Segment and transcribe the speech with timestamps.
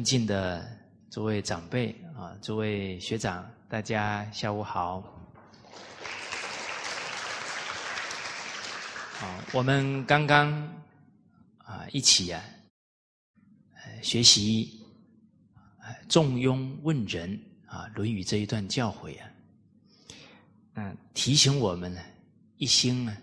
[0.00, 0.66] 尊敬的
[1.10, 5.02] 诸位长辈啊，诸位学长，大家下午好。
[9.12, 10.50] 好，我们刚刚
[11.58, 12.42] 啊一起啊
[14.00, 14.80] 学习
[16.08, 19.28] 重庸问仁啊《论语》这一段教诲啊，
[20.72, 22.00] 那提醒我们呢
[22.56, 23.14] 一心呢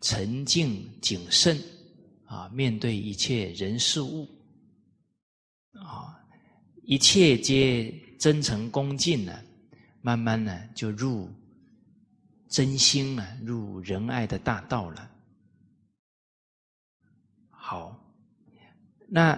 [0.00, 1.56] 沉静谨慎
[2.24, 4.28] 啊面对一切人事物。
[6.86, 9.32] 一切皆真诚恭敬呢，
[10.02, 11.28] 慢慢呢就入
[12.48, 15.10] 真心啊，入仁爱的大道了。
[17.50, 18.00] 好，
[19.08, 19.36] 那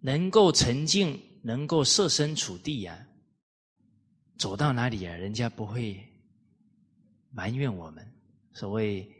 [0.00, 2.96] 能够沉静，能够设身处地呀，
[4.38, 6.00] 走到哪里啊，人家不会
[7.32, 8.08] 埋怨我们。
[8.52, 9.12] 所谓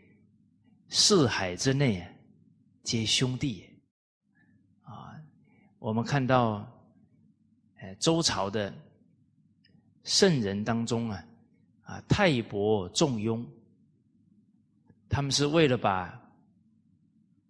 [0.89, 2.07] 四海之内
[2.85, 3.65] 皆兄弟
[4.83, 5.21] 啊。
[5.81, 6.65] 我们看到，
[7.83, 8.71] 呃，周朝的
[10.05, 11.25] 圣人当中啊，
[11.83, 13.43] 啊，泰伯仲庸，
[15.09, 16.21] 他们是为了把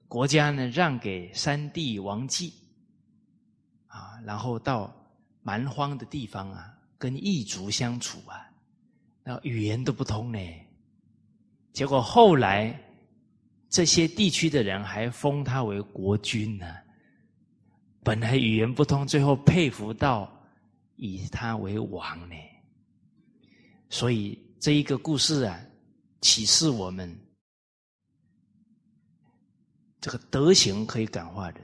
[0.06, 2.54] 国家呢让给三帝王继，
[3.88, 4.94] 啊，然后到
[5.42, 8.48] 蛮荒的地方啊，跟异族相处啊，
[9.24, 10.38] 那语言都不通呢，
[11.72, 12.80] 结果后来
[13.68, 16.66] 这些地区的人还封他为国君呢。
[18.02, 20.30] 本来语言不通，最后佩服到
[20.96, 22.34] 以他为王呢。
[23.88, 25.60] 所以这一个故事啊，
[26.20, 27.14] 启示我们
[30.00, 31.60] 这个德行可以感化人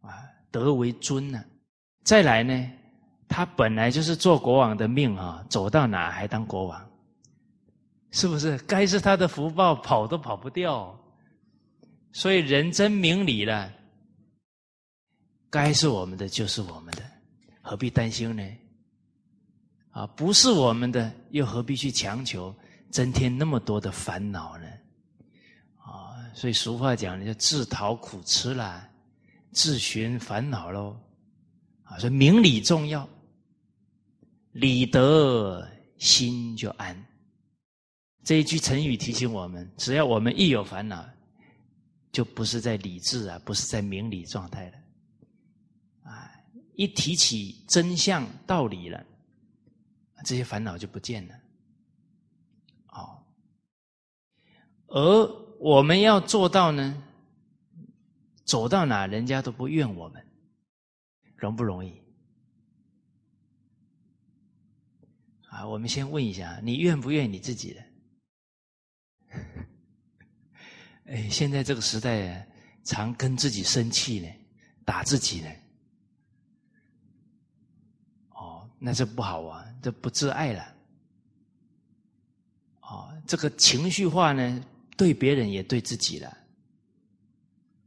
[0.00, 1.44] 啊，德为尊呢。
[2.04, 2.70] 再来呢，
[3.28, 6.90] 他本来就是做国王的命啊，走到哪还当国王，
[8.10, 8.56] 是不是？
[8.58, 10.98] 该是他的福报，跑都跑不掉。
[12.12, 13.72] 所以人真明理了。
[15.50, 17.02] 该是我们的就是我们的，
[17.60, 18.42] 何必担心呢？
[19.90, 22.54] 啊，不是我们的，又何必去强求，
[22.90, 24.66] 增添那么多的烦恼呢？
[25.78, 28.88] 啊，所以俗话讲，叫自讨苦吃啦，
[29.50, 30.96] 自寻烦恼喽。
[31.82, 33.08] 啊，所以明理重要，
[34.52, 35.68] 理得
[35.98, 36.96] 心就安。
[38.22, 41.04] 这一句成语提醒我们：只要我们一有烦恼，
[42.12, 44.78] 就不是在理智啊，不是在明理状态了。
[46.80, 49.04] 一提起真相道理了，
[50.24, 51.34] 这些烦恼就不见了。
[52.86, 53.22] 哦，
[54.86, 55.26] 而
[55.58, 57.02] 我们要做到呢，
[58.46, 60.26] 走到哪人家都不怨我们，
[61.36, 62.00] 容不容易？
[65.50, 67.84] 啊，我们先问一下，你怨不怨你自己的？
[71.12, 72.48] 哎，现在这个时代，
[72.84, 74.28] 常跟自己生气呢，
[74.86, 75.50] 打自己呢。
[78.82, 80.74] 那这不好啊，这不自爱了。
[82.80, 84.64] 哦，这个情绪化呢，
[84.96, 86.28] 对别人也对自己了。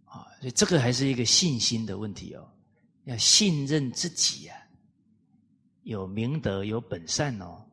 [0.06, 2.48] 啊，所以这个还是一个信心的问题哦，
[3.06, 4.56] 要信任自己呀，
[5.82, 7.66] 有明德有本善哦，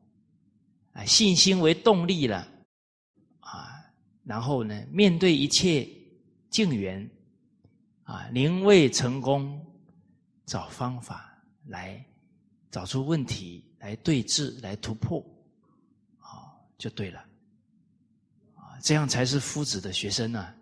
[0.95, 2.49] 啊，信心为动力了，
[3.41, 3.85] 啊，
[4.25, 5.87] 然后呢，面对一切
[6.49, 7.09] 境缘，
[8.05, 9.63] 啊，宁为成功
[10.47, 12.03] 找方法来。
[12.71, 15.25] 找出问题来对峙来突破，
[16.21, 17.19] 啊，就对了，
[18.55, 20.55] 啊，这样才是夫子的学生呢，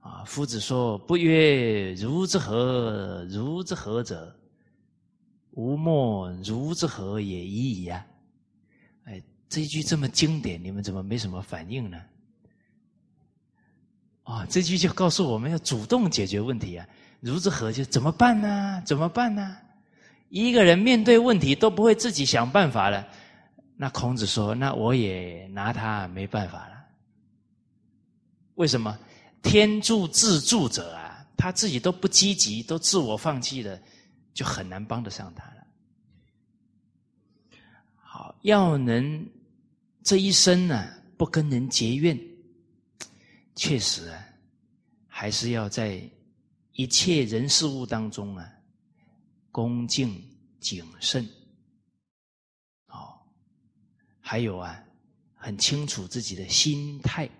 [0.00, 3.26] 啊，夫子说：“不曰如之何？
[3.28, 4.34] 如之何者？
[5.52, 8.06] 吾莫如之何也已矣啊！”
[9.04, 12.00] 哎，这句这么经典，你们怎么没什么反应呢？
[14.22, 16.88] 啊，这句就告诉我们要主动解决问题啊！
[17.20, 18.82] 如之何就怎么办呢？
[18.86, 19.56] 怎么办呢？
[20.42, 23.06] 一个人面对问题都不会自己想办法了，
[23.76, 26.74] 那孔子说：“那我也拿他没办法了。
[28.56, 28.98] 为什么？
[29.42, 33.80] 天助自助者啊，他自己都不积极，都自我放弃了，
[34.32, 35.66] 就很难帮得上他了。
[37.94, 39.24] 好，要能
[40.02, 42.18] 这一生呢，不跟人结怨，
[43.54, 44.18] 确实啊，
[45.06, 46.02] 还是要在
[46.72, 48.50] 一切人事物当中啊。”
[49.54, 50.20] 恭敬
[50.58, 51.24] 谨慎，
[52.88, 53.16] 哦，
[54.18, 54.84] 还有啊，
[55.36, 57.30] 很清楚自己的心态。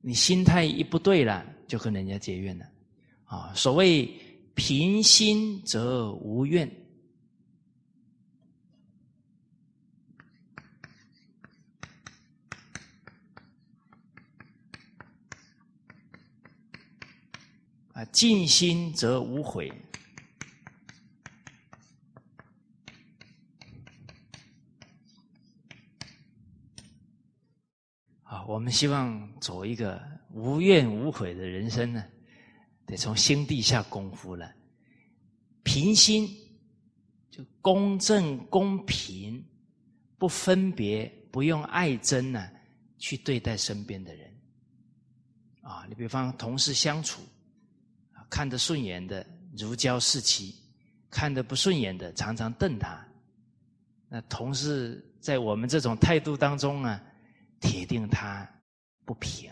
[0.00, 2.64] 你心态一不对了，就跟人家结怨了。
[3.24, 4.06] 啊，所谓
[4.54, 6.70] 平心则无怨。
[17.92, 19.68] 啊，尽心则无悔。
[28.24, 30.00] 啊，我我们希望走一个
[30.30, 32.04] 无怨无悔的人生呢，
[32.86, 34.48] 得从心地下功夫了。
[35.64, 36.28] 平心，
[37.28, 39.44] 就公正公平，
[40.16, 42.48] 不分别，不用爱憎呢，
[42.98, 44.32] 去对待身边的人。
[45.62, 47.20] 啊，你比方同事相处，
[48.30, 49.26] 看得顺眼的
[49.58, 50.54] 如胶似漆，
[51.10, 53.04] 看得不顺眼的常常瞪他。
[54.08, 57.02] 那同事在我们这种态度当中啊，
[57.62, 58.46] 铁定他
[59.06, 59.50] 不平，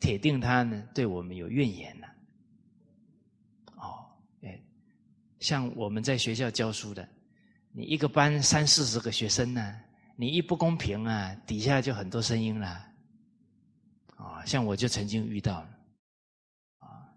[0.00, 2.06] 铁定他呢对我们有怨言呢。
[3.76, 4.10] 哦，
[4.42, 4.60] 哎，
[5.38, 7.06] 像我们在学校教书的，
[7.70, 9.78] 你一个班三四十个学生呢，
[10.16, 12.66] 你一不公平啊，底下就很多声音了。
[14.16, 15.56] 啊，像我就曾经遇到，
[16.78, 17.12] 啊，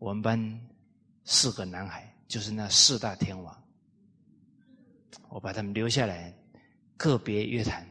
[0.00, 0.68] 我们班
[1.24, 3.64] 四个男孩，就是那四大天王。
[5.28, 6.34] 我把他们留下来，
[6.96, 7.86] 个别约谈。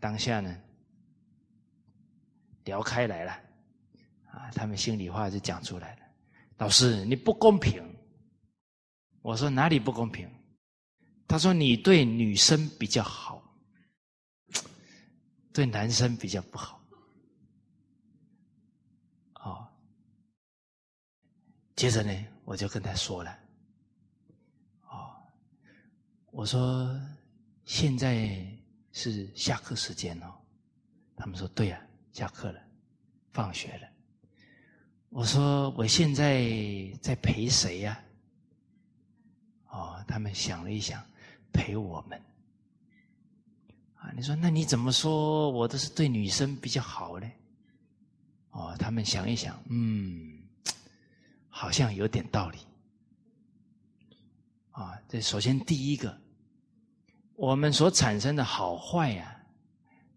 [0.00, 0.56] 当下呢，
[2.64, 3.32] 聊开来了，
[4.26, 6.02] 啊，他们心里话就讲出来了。
[6.58, 7.82] 老师，你不公平。
[9.22, 10.30] 我说哪里不公平？
[11.26, 13.42] 他说你对女生比较好，
[15.52, 16.80] 对男生比较不好。
[19.34, 19.68] 哦，
[21.76, 23.38] 接着呢，我就跟他说了。
[24.88, 25.14] 哦
[26.30, 26.98] 我说
[27.66, 28.46] ：“现在
[28.98, 30.34] 是下课时间哦。”
[31.16, 31.80] 他们说：“对呀，
[32.12, 32.60] 下课了，
[33.32, 33.88] 放学了。”
[35.10, 36.44] 我说：“我现在
[37.00, 37.98] 在陪谁呀？”
[39.70, 41.04] 哦，他们想了一想，
[41.52, 42.20] 陪我们。
[43.94, 47.30] 啊，你说那你怎么说我都是对女生比较好呢？
[48.50, 50.42] 哦，他们想一想，嗯，
[51.48, 52.58] 好像有点道理。
[54.70, 56.27] 啊，这首先第一个。
[57.38, 59.40] 我们所产生的好坏呀，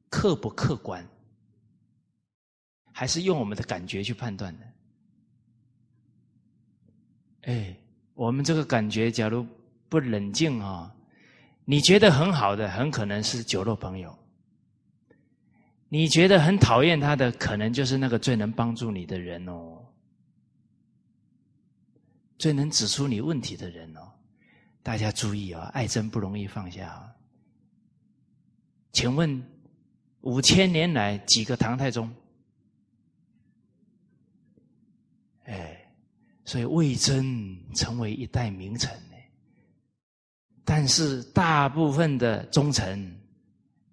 [0.09, 1.07] 客不客观，
[2.91, 4.65] 还是用我们的感觉去判断的？
[7.43, 7.77] 哎，
[8.15, 9.45] 我们这个感觉，假如
[9.87, 10.91] 不冷静啊，
[11.63, 14.09] 你觉得很好的，很可能是酒肉朋友；
[15.89, 19.77] 你觉得很讨厌他的，可能就是那个最能帮助你的人哦，
[22.39, 24.11] 最能指出你问题的人哦。
[24.83, 27.15] 大家注意啊，爱真不容易放下啊。
[28.91, 29.41] 请问，
[30.21, 32.13] 五千年来几个唐太宗？
[35.45, 35.87] 哎，
[36.45, 39.15] 所以魏征成为一代名臣呢。
[40.63, 43.19] 但是大部分的忠臣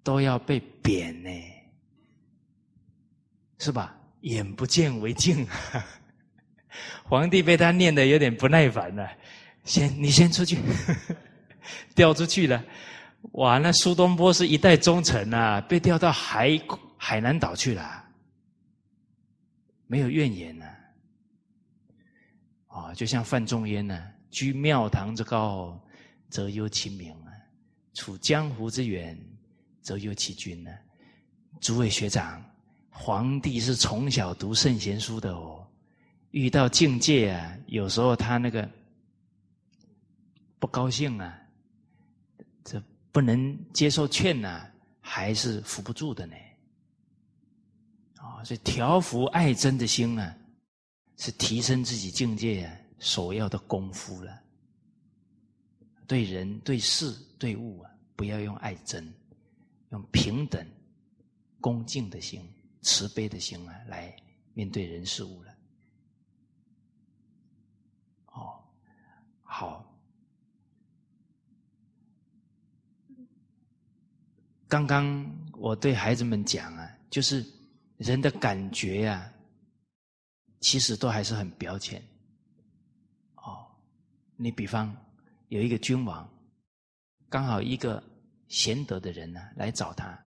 [0.03, 1.29] 都要被贬呢，
[3.57, 3.95] 是吧？
[4.21, 5.47] 眼不见为净，
[7.05, 9.09] 皇帝被他念的有点不耐烦了。
[9.69, 10.57] 先，你先出去，
[11.93, 12.61] 调出去了。
[13.33, 16.59] 哇，那苏东坡是一代忠臣啊，被调到海
[16.97, 18.03] 海南岛去了，
[19.85, 20.65] 没有怨言呢。
[22.65, 25.79] 啊，就像范仲淹呢，居庙堂之高，
[26.31, 27.29] 则忧其民啊；
[27.93, 29.15] 处江湖之远，
[29.83, 30.71] 则忧其君呢。
[31.61, 32.43] 诸位学长，
[32.89, 35.63] 皇帝是从小读圣贤书的哦，
[36.31, 38.67] 遇到境界啊，有时候他那个。
[40.59, 41.39] 不高兴啊，
[42.65, 46.35] 这不能接受劝呐，还是扶不住的呢。
[48.17, 50.37] 啊，所以调伏爱憎的心啊，
[51.15, 54.37] 是提升自己境界啊首要的功夫了。
[56.05, 59.09] 对人、对事、对物啊，不要用爱憎，
[59.91, 60.67] 用平等、
[61.61, 62.45] 恭敬的心、
[62.81, 64.13] 慈悲的心啊，来
[64.53, 65.55] 面对人事物了。
[68.33, 68.61] 哦，
[69.41, 69.85] 好。
[74.69, 77.43] 刚刚我对孩子们讲啊，就是
[77.97, 79.27] 人的感觉呀，
[80.59, 81.99] 其实都还是很表浅。
[83.33, 83.65] 哦，
[84.35, 84.95] 你比方
[85.47, 86.29] 有一个君王，
[87.29, 88.01] 刚好一个
[88.47, 90.23] 贤德的人呢来找他，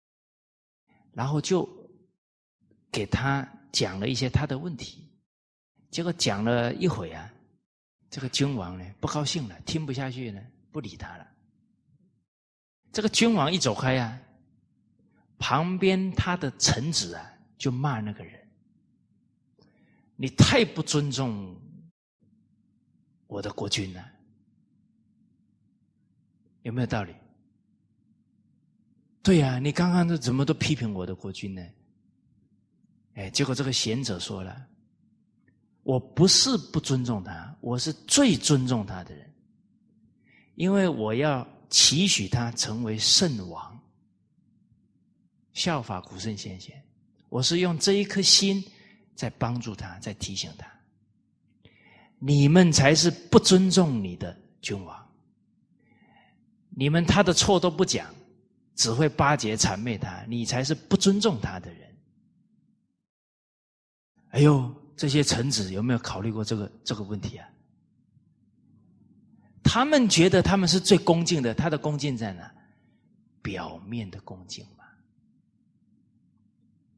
[1.12, 1.67] 然后就
[2.89, 5.05] 给他讲了一些他的问题，
[5.91, 7.29] 结果讲了一会啊，
[8.10, 10.41] 这个君王呢不高兴了，听不下去呢，
[10.72, 11.27] 不理他了。
[12.93, 14.17] 这个君王一走开呀。
[15.39, 18.46] 旁边他的臣子啊，就骂那个人
[20.17, 21.58] ：“你太不尊重
[23.25, 24.05] 我的国君了，
[26.63, 27.15] 有没有道理？”
[29.24, 31.65] 对呀，你刚刚都怎么都批评我的国君呢？
[33.15, 34.67] 哎，结果这个贤者说了
[35.84, 39.34] ：“我不是不尊重他，我是最尊重他的人，
[40.55, 43.75] 因为我要期许他成为圣王。”
[45.60, 46.82] 效法古圣先贤，
[47.28, 48.63] 我是用这一颗心
[49.13, 50.66] 在帮助他，在提醒他。
[52.18, 55.10] 你们才是不尊重你的君王，
[56.70, 58.08] 你们他的错都不讲，
[58.74, 61.94] 只会巴结谄媚他，你才是不尊重他的人。
[64.30, 67.46] 哎呦，这些臣子有没有考虑过这个这个问题啊？
[69.62, 72.50] 他们觉得他们是最恭敬的，他的恭敬在哪？
[73.42, 74.66] 表面的恭敬，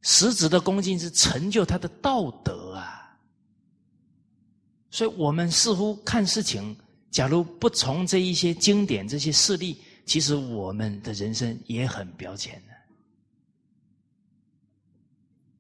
[0.02, 3.18] 实质的恭敬是成就他的道德啊。
[4.90, 6.76] 所以我们似乎看事情，
[7.10, 12.74] 假如不从这一些经典、这些事例，其实我们的人生也很标浅的。《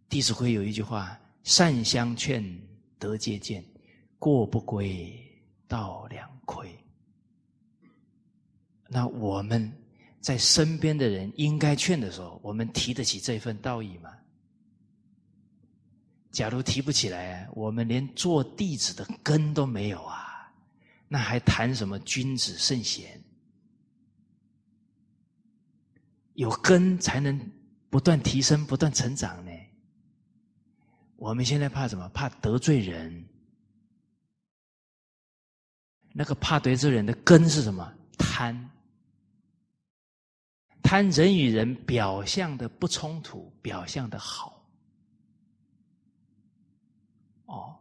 [0.09, 2.43] 弟子规》有一句话：“善相劝，
[2.99, 3.63] 得借鉴；
[4.19, 5.13] 过不归，
[5.67, 6.69] 道两亏。”
[8.89, 9.71] 那我们。
[10.21, 14.11] 在身边的人应该劝的时候，我们提得起这份道义吗？
[16.31, 20.51] 假如提不起来，我们连做弟子的根都没有啊，
[21.07, 23.21] 那还谈什么君子圣贤？
[26.35, 27.37] 有根才能
[27.89, 29.51] 不断提升、不断成长呢。
[31.17, 32.07] 我们现在怕什么？
[32.09, 33.27] 怕得罪人。
[36.13, 37.93] 那个怕得罪人的根是什么？
[38.17, 38.69] 贪。
[40.81, 44.60] 贪人与人表象的不冲突，表象的好，
[47.51, 47.75] 哦，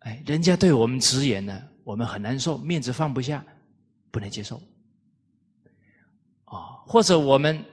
[0.00, 3.44] 哎，人家对我们直言呢，我们很难受，面子放不下，
[4.10, 4.60] 不能接受，
[6.46, 7.64] 啊，或者我们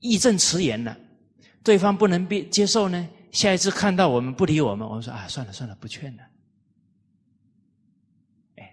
[0.00, 0.98] 义正辞严了，
[1.62, 6.22] 对方不能接接受呢，下一次看到我们不理我们，我们说啊，算了算了，不劝了。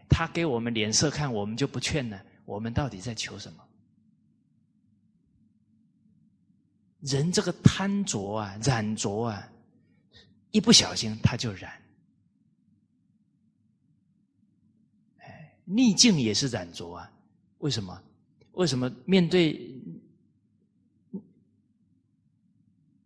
[0.07, 2.23] 他给我们脸色看，我们就不劝了。
[2.45, 3.64] 我们到底在求什么？
[7.05, 9.47] 人这个贪着啊、染着啊，
[10.49, 11.71] 一不小心他就染。
[15.19, 17.11] 哎，逆境也是染着啊。
[17.59, 18.01] 为什么？
[18.53, 19.71] 为什么面对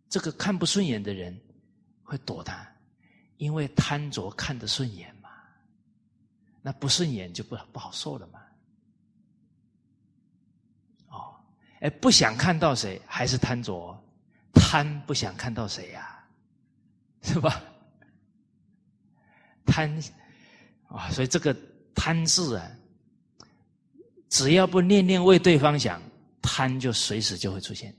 [0.08, 1.38] 这个看不顺眼的人
[2.02, 2.66] 会躲他？
[3.36, 5.28] 因为贪着看得顺眼嘛。
[6.62, 8.40] 那不顺眼就不不好受了嘛？
[11.08, 11.34] 哦，
[11.80, 13.98] 哎，不想看到谁还是贪着，
[14.52, 16.24] 贪不想看到谁呀？
[17.22, 17.62] 是吧？
[19.66, 19.90] 贪
[20.88, 21.54] 啊，所以这个
[21.94, 22.70] 贪字啊，
[24.28, 26.00] 只要不念念为对方想，
[26.40, 27.94] 贪就随时就会出现。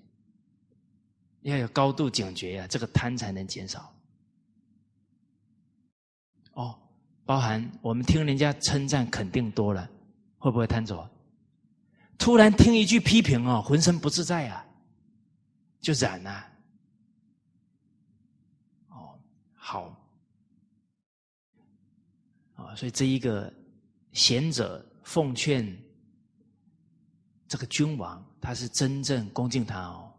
[1.41, 3.93] 要有高度警觉呀，这个贪才能减少。
[6.53, 6.77] 哦。
[7.23, 9.89] 包含我们听人家称赞肯定多了，
[10.37, 11.09] 会不会贪着？
[12.21, 14.63] 突然听一句批评哦，浑身不自在啊，
[15.79, 16.47] 就染了。
[18.89, 19.19] 哦，
[19.55, 19.97] 好，
[22.53, 23.51] 啊，所以这一个
[24.13, 25.75] 贤者奉劝
[27.47, 30.13] 这个君王，他是真正恭敬他哦。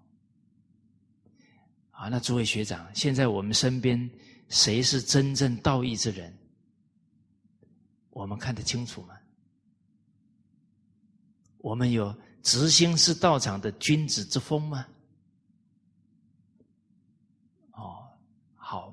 [1.92, 4.10] 啊，那诸位学长，现在我们身边
[4.48, 6.36] 谁是真正道义之人？
[8.10, 9.16] 我们看得清楚吗？
[11.62, 14.86] 我们有执心是道场的君子之风吗？
[17.70, 18.04] 哦，
[18.56, 18.92] 好，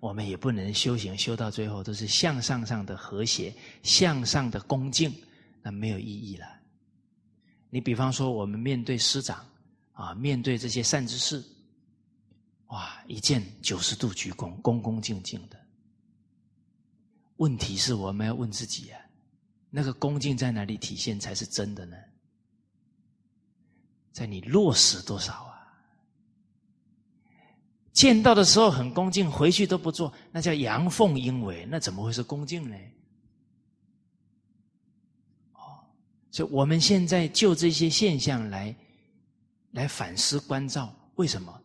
[0.00, 5.14] 我们也不能修行修到最后都是向上上的和谐，向上的恭敬，
[5.62, 6.46] 那没有意义了。
[7.70, 9.46] 你比方说，我们面对师长
[9.92, 11.42] 啊，面对这些善知识，
[12.66, 15.56] 哇，一见九十度鞠躬，恭恭敬敬的。
[17.36, 19.00] 问题是我们要问自己啊，
[19.70, 21.96] 那个恭敬在哪里体现才是真的呢？
[24.12, 25.52] 在你落实多少啊？
[27.92, 32.76] 见到的时候很恭敬，回去都不做，那叫阳奉阴违，那怎么会是恭敬呢？
[35.52, 35.84] 哦，
[36.30, 38.74] 所以我们现在就这些现象来
[39.72, 41.62] 来反思关照，为什么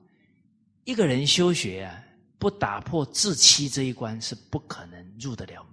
[0.83, 2.03] 一个人修学啊？
[2.37, 5.70] 不打破自欺这一关是不可能入得了门，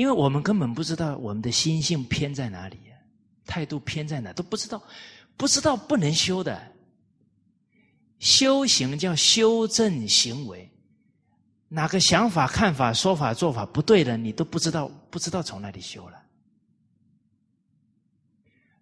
[0.00, 2.78] 因为我们根本不知道我们的心性偏在哪里，
[3.44, 4.82] 态度偏在哪都不知道，
[5.36, 6.58] 不知道不能修的。
[8.18, 10.70] 修行叫修正行为，
[11.68, 16.22] 哪个想法、看法、说法、做法不对的，你都不知道，不知道从哪里修了。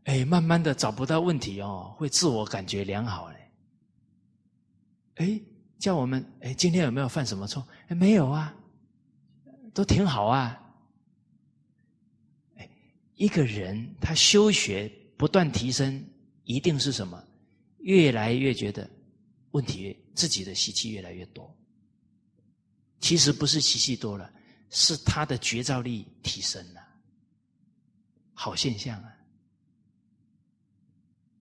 [0.05, 3.51] 哎，慢慢的找不到问题哦，会自我感觉良好嘞。
[5.17, 5.41] 哎。
[5.81, 7.65] 叫我们哎，今天有没有犯什么错？
[7.87, 8.53] 哎，没有啊，
[9.73, 10.61] 都挺好啊。
[13.19, 16.03] 一个人他修学不断提升，
[16.45, 17.23] 一定是什么？
[17.81, 18.89] 越来越觉得
[19.51, 21.53] 问题，自己的习气越来越多。
[23.01, 24.33] 其实不是习气多了，
[24.71, 26.81] 是他的觉照力提升了，
[28.35, 29.15] 好现象啊！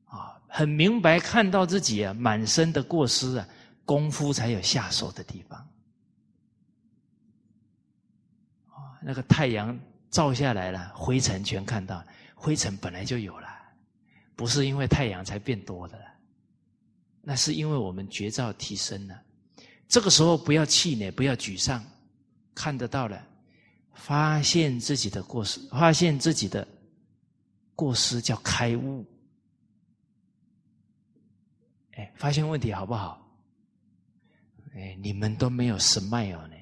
[0.05, 3.47] 啊，很明白看到自己啊满身的过失啊，
[3.85, 5.59] 功夫才有下手的地方。
[8.67, 9.79] 啊，那个太阳
[10.17, 13.47] 照下来了，灰尘全看到，灰尘本来就有了，
[14.35, 16.05] 不是因为太阳才变多的了，
[17.21, 19.21] 那是因为我们觉照提升了。
[19.87, 21.85] 这个时候不要气馁，不要沮丧，
[22.55, 23.23] 看得到了，
[23.93, 26.67] 发现自己的过失，发现自己的
[27.75, 29.05] 过失叫开悟。
[31.91, 33.23] 哎，发现问题好不好？
[34.73, 36.55] 哎，你们都没有 smile 呢，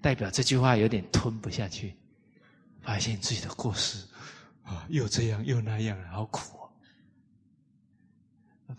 [0.00, 1.96] 代表这句话有点吞不下去。
[2.82, 3.98] 发现自己的过失
[4.64, 6.58] 啊，又这样又那样，好苦。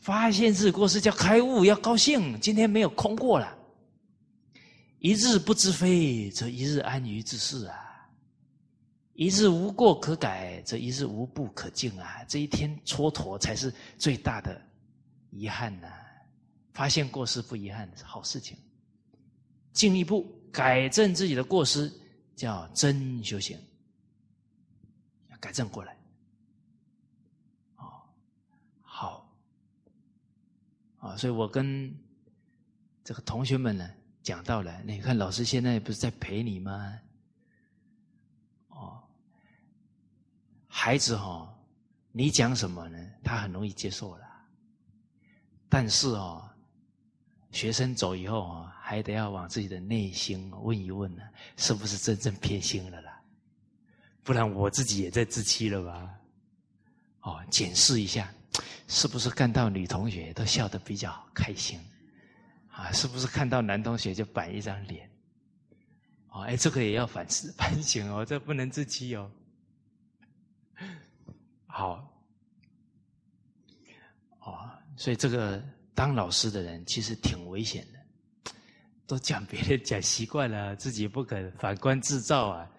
[0.02, 2.40] 发现自己过失叫开悟，要高兴。
[2.40, 3.58] 今天没有空过了，
[5.00, 7.76] 一日不知非，则一日安于之事啊；
[9.14, 12.24] 一日无过可改，则一日无不可进啊。
[12.28, 14.60] 这一天蹉跎才是最大的
[15.30, 15.88] 遗憾呐！
[16.74, 18.58] 发现过失不遗憾是好事情，
[19.74, 21.92] 进一步改正自己的过失
[22.36, 23.73] 叫真修行，要
[25.44, 25.94] 改正过来。
[27.76, 28.02] 哦，
[28.82, 29.30] 好
[31.00, 31.94] 啊，所以我跟
[33.04, 33.86] 这个同学们呢
[34.22, 36.98] 讲到了，你看老师现在不是在陪你吗？
[38.70, 39.04] 哦，
[40.70, 41.54] 孩子哈，
[42.14, 42.98] 你讲什么呢？
[43.22, 44.26] 他很容易接受了。
[45.68, 46.50] 但是哦，
[47.52, 51.22] 学生走以后啊，还得要往自己的内心问一问呢，
[51.58, 53.13] 是不是真正偏心了啦？
[54.24, 56.10] 不然我自己也在自欺了吧？
[57.22, 58.34] 哦，检视一下。
[58.86, 61.80] 是不是看到女同学都笑得比较开心
[62.70, 62.92] 啊？
[62.92, 65.10] 是不是看到男同学就板一张脸？
[66.30, 69.32] 哦，哎，这个也要反思 反省哦，这不能自欺哦。
[71.66, 72.08] 好，
[74.42, 75.64] 哦，所以这个
[75.96, 78.52] 当老师的人其实挺危险的，
[79.08, 82.70] 都讲别人讲习惯了，自己不肯反观自照啊，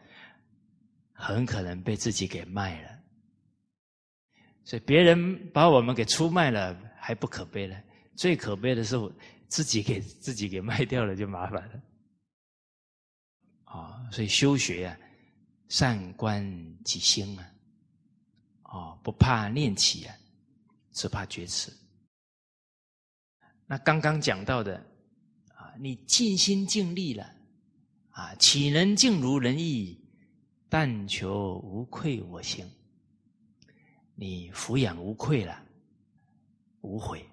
[1.15, 2.91] 很可能被自己给卖了。
[4.65, 7.83] 所以别人把我们给出卖了还不可悲呢，
[8.15, 8.97] 最可悲的是
[9.49, 11.83] 自己给自己给卖掉了就麻烦了。
[13.65, 14.99] 啊，所以修学啊，
[15.69, 16.43] 善观
[16.85, 17.53] 己心啊，
[18.63, 20.15] 哦，不怕念起啊，
[20.93, 21.73] 只怕觉迟。
[23.67, 24.77] 那刚刚讲到的
[25.57, 27.35] 啊，你尽心尽力了
[28.11, 30.04] 啊，岂能尽如人意？
[30.69, 32.65] 但求无愧我心。
[34.17, 35.61] 你抚养无愧了，
[36.83, 37.29] 无悔、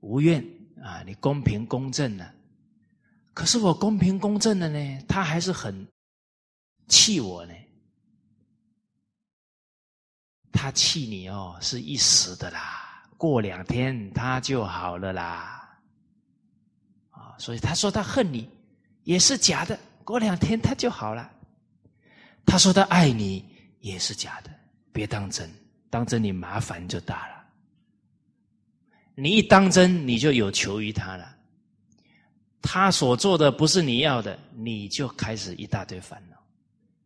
[0.00, 0.44] 无怨
[0.80, 1.02] 啊！
[1.04, 2.32] 你公平公正了，
[3.34, 5.84] 可是我公平公正的呢，他还是很
[6.86, 7.54] 气我呢。
[10.52, 15.80] 他气你哦，是一时的啦，过两天他就好了啦。
[17.10, 18.48] 啊，所以他说他恨你
[19.02, 21.28] 也是假的，过两天他就好了。
[22.48, 23.44] 他说他爱你
[23.80, 24.50] 也是假的。
[24.90, 25.48] 别当真，
[25.90, 27.44] 当真你麻烦就大了。
[29.14, 31.36] 你一当真，你就有求于他了。
[32.62, 36.36] 他所做的不是你要的，你就开始一大堆烦恼。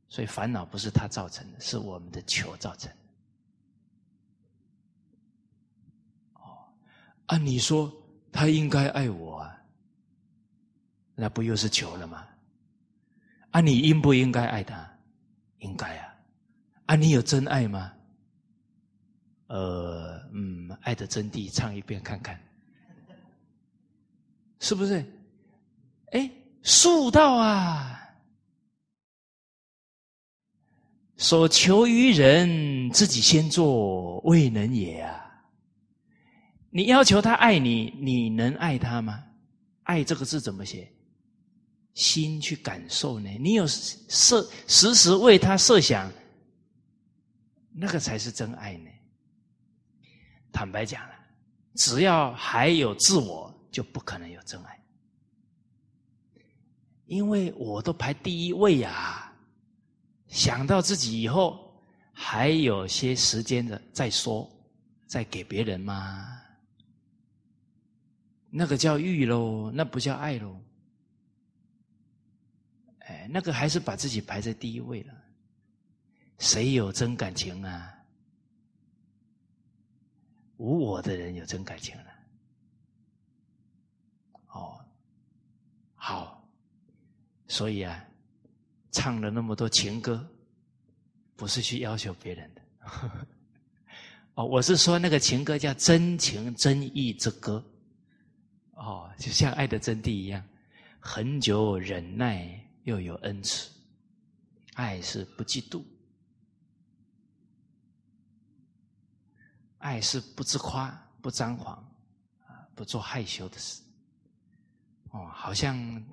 [0.08, 2.96] 所以烦恼不是他造成的，是我们的求造成的。
[6.34, 6.68] 哦，
[7.26, 7.92] 按你说
[8.30, 9.58] 他应该爱我啊，
[11.14, 12.26] 那不又是求了吗？
[13.50, 14.88] 啊，你应不应该爱他？
[15.62, 16.14] 应该啊。
[16.86, 17.92] 啊，你有真爱吗？
[19.48, 22.40] 呃，嗯，爱的真谛，唱一遍看看，
[24.60, 25.04] 是不是？
[26.12, 26.30] 哎，
[26.86, 27.98] 悟道啊！
[31.16, 35.44] 所求于人，自己先做，未能也啊！
[36.70, 39.22] 你要求他爱你，你能爱他吗？
[39.84, 40.90] 爱这个字怎么写？
[41.94, 43.28] 心去感受呢？
[43.40, 46.10] 你有设时时为他设想。
[47.74, 48.90] 那个才是真爱呢。
[50.52, 51.14] 坦白讲了，
[51.74, 54.78] 只要还有自我，就不可能有真爱，
[57.06, 59.32] 因为我都排第一位呀。
[60.28, 61.74] 想到自己以后
[62.12, 64.46] 还有些时间的再说，
[65.06, 66.38] 再给别人吗？
[68.50, 70.61] 那个叫欲喽，那不叫爱喽。
[73.30, 75.14] 那个还是把自己排在第一位了。
[76.38, 77.92] 谁有真感情啊？
[80.56, 82.04] 无我的人有真感情了。
[84.48, 84.78] 哦，
[85.94, 86.48] 好，
[87.48, 88.04] 所以啊，
[88.92, 90.24] 唱了那么多情歌，
[91.36, 92.62] 不是去要求别人的。
[94.34, 97.64] 哦，我是说那个情歌叫真情真意之歌。
[98.74, 100.44] 哦，就像爱的真谛一样，
[101.00, 103.70] 很久忍耐又有恩慈，
[104.74, 105.84] 爱是不嫉妒，
[109.78, 110.90] 爱是不自夸、
[111.20, 111.76] 不张狂，
[112.46, 113.82] 啊，不做害羞的事。
[115.10, 116.04] 哦，好像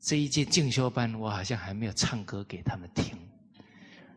[0.00, 3.16] 这一届进修班，我好像还没有唱歌给他们听，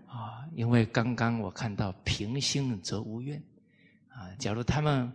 [0.08, 3.44] 啊，因为刚刚我看到平心则无怨，
[4.10, 5.12] 啊，假如他们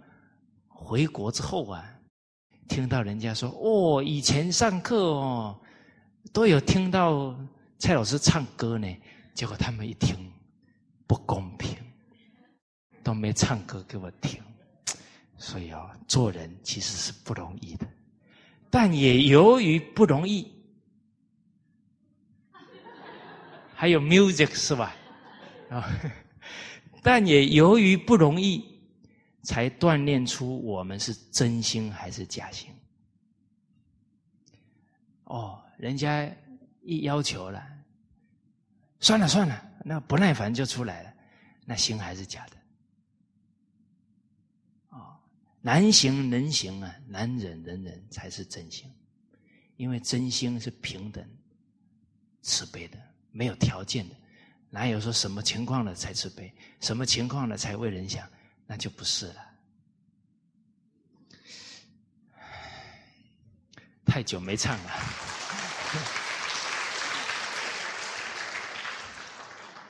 [0.68, 1.96] 回国之后啊。
[2.68, 5.59] 听到人家说哦，以前上课哦，
[6.32, 7.38] 都有听到
[7.78, 8.86] 蔡老师唱歌呢。
[9.34, 10.30] 结果他们一听，
[11.06, 11.76] 不公平，
[13.02, 14.42] 都没唱歌给我听。
[15.38, 17.86] 所以啊，做人其实是不容易的，
[18.68, 20.52] 但也由于不容易，
[23.74, 24.94] 还有 music 是吧？
[25.70, 25.88] 啊，
[27.02, 28.68] 但也由于不容易。
[29.42, 32.68] 才锻炼出我们是真心还是假心。
[35.24, 36.30] 哦，人家
[36.82, 37.66] 一要求了，
[39.00, 41.14] 算了算了，那不耐烦就出来了，
[41.64, 42.56] 那心还是假的。
[44.90, 45.18] 啊，
[45.62, 48.92] 难行能行啊，难忍能忍才是真心，
[49.76, 51.26] 因为真心是平等、
[52.42, 52.98] 慈悲的，
[53.32, 54.14] 没有条件的，
[54.68, 58.28] 哪有说什么情况了才慈悲，什么情况了才为人想？
[58.66, 59.46] 那就不是了。
[64.04, 64.90] 太久没唱了，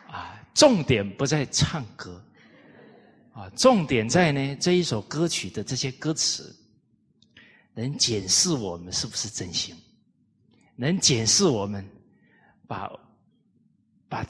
[0.09, 2.23] 啊，重点不在唱歌，
[3.33, 6.55] 啊，重点在呢这一首歌曲的这些歌词，
[7.73, 9.75] 能检视我们是不是真心，
[10.77, 11.83] 能检视我们
[12.69, 12.93] 把
[14.07, 14.23] 把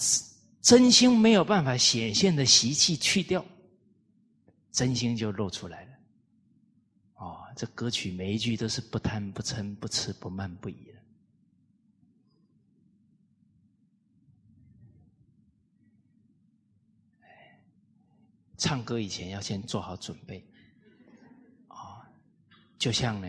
[0.61, 3.45] 真心没有办法显现的习气去掉。
[4.71, 5.91] 真心就露出来了，
[7.15, 11.00] 哦，这歌曲每一句都是不贪不嗔不痴不慢不疑的。
[18.61, 20.45] 唱歌以前要先做好准备，
[21.69, 22.05] 啊，
[22.79, 23.27] 就像呢，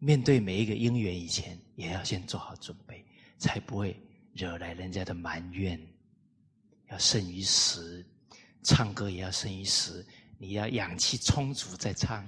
[0.00, 3.04] 面对每一个姻缘以前也要先做好准备，
[3.38, 3.96] 才不会
[4.32, 5.80] 惹来人家的埋怨。
[6.88, 8.04] 要胜于时，
[8.64, 10.04] 唱歌也要胜于时。
[10.36, 12.26] 你要氧气充足再唱。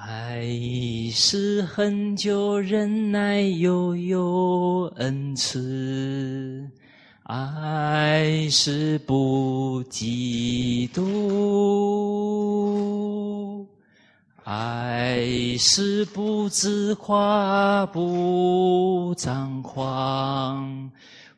[0.00, 0.46] 爱
[1.12, 6.64] 是很久忍耐又有恩慈，
[7.24, 11.98] 爱是不嫉妒。
[14.44, 20.90] 爱是不自夸，不张狂，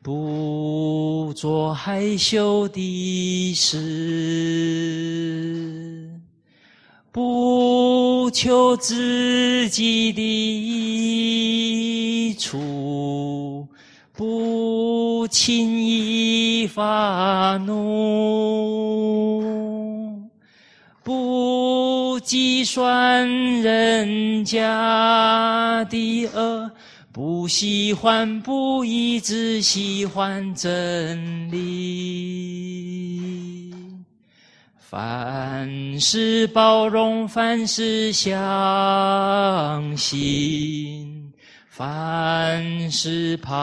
[0.03, 3.79] 不做害羞的事，
[7.11, 13.67] 不求自己的益处，
[14.13, 19.41] 不轻易发怒，
[21.03, 21.41] 不。
[22.23, 23.27] 计算
[23.61, 26.69] 人家的恶，
[27.11, 33.60] 不喜欢不义，只喜欢真理。
[34.91, 38.35] 凡事包容，凡事相
[39.95, 41.31] 信，
[41.69, 43.55] 凡事盼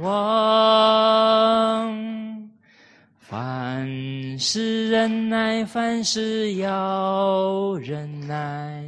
[0.00, 1.90] 望。
[3.18, 8.84] 凡事忍耐，凡事要忍耐，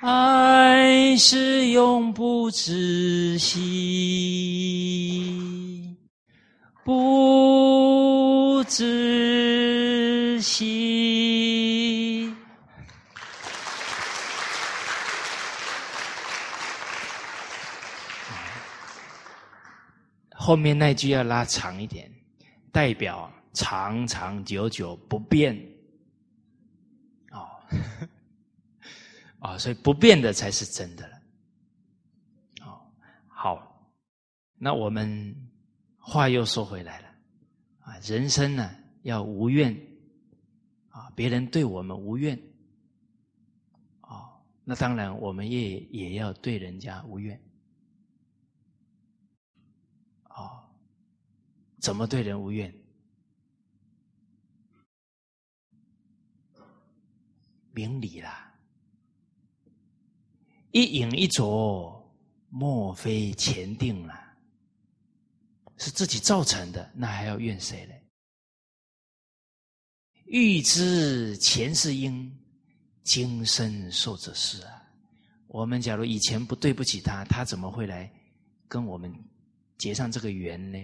[0.00, 3.60] 爱是永不止息，
[6.88, 12.34] 不知息。
[20.30, 22.10] 后面那句要拉长一点。
[22.72, 25.54] 代表长长久久不变，
[27.32, 27.50] 哦，
[29.40, 31.16] 啊， 所以不变的才是真的了。
[32.62, 32.80] 哦，
[33.28, 33.90] 好，
[34.56, 35.47] 那我们
[36.10, 37.08] 话又说回来了，
[37.80, 39.78] 啊，人生呢要无怨，
[40.88, 42.34] 啊，别人对我们无怨，
[44.00, 47.38] 哦，那当然我们也也要对人家无怨，
[50.30, 50.64] 哦，
[51.78, 52.74] 怎么对人无怨？
[57.72, 58.58] 明理啦，
[60.72, 62.10] 一饮一啄，
[62.48, 64.27] 莫非前定了，
[65.78, 67.94] 是自己造成的，那还要怨谁呢？
[70.26, 72.30] 欲知前世因，
[73.02, 74.82] 今生受者是啊。
[75.46, 78.12] 我们假如以前不对不起他，他怎么会来
[78.68, 79.10] 跟我们
[79.78, 80.78] 结上这个缘呢？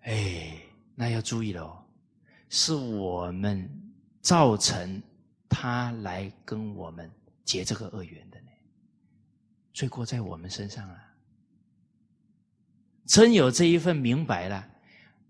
[0.00, 0.58] 哎，
[0.94, 1.84] 那要注意了哦，
[2.48, 3.68] 是我们
[4.22, 5.02] 造成
[5.48, 7.10] 他来跟我们
[7.44, 8.46] 结这个恶缘的呢。
[9.74, 11.13] 罪过在我们身上啊！
[13.06, 14.66] 真有这一份明白了。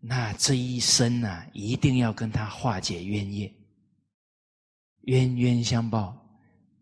[0.01, 3.51] 那这一生呢，一定要跟他化解冤业，
[5.03, 6.15] 冤冤相报，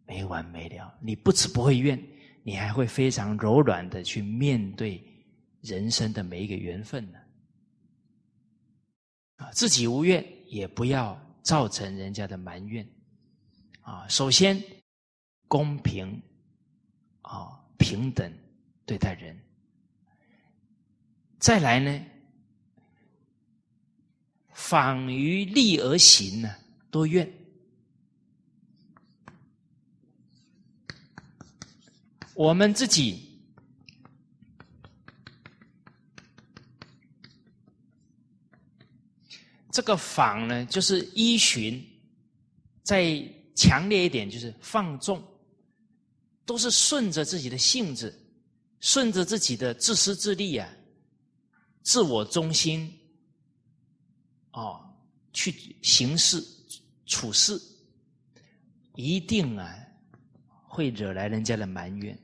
[0.06, 0.92] 没完没了。
[1.00, 2.02] 你不止不会怨，
[2.42, 5.00] 你还会非常柔软的去面对
[5.60, 7.18] 人生的每一个缘分呢。
[9.36, 12.84] 啊，自己无怨，也不要造成人家的埋怨。
[13.82, 14.60] 啊，首先
[15.46, 16.20] 公平，
[17.20, 18.32] 啊平等
[18.84, 19.40] 对待人，
[21.42, 22.06] 再来呢。
[24.52, 26.54] 反于利而行呢，
[26.88, 27.30] 多怨。
[32.34, 33.42] 我们自己
[39.72, 41.84] 这个仿呢，就是依循，
[42.84, 43.20] 再
[43.56, 45.20] 强烈一点，就是放纵，
[46.46, 48.16] 都是顺着自己的性子，
[48.78, 50.68] 顺着自己的自私自利啊，
[51.82, 52.92] 自我中心。
[54.52, 54.84] 哦，
[55.32, 56.44] 去行事
[57.06, 57.58] 处事，
[58.94, 59.74] 一定啊
[60.64, 62.18] 会惹来人家的埋怨。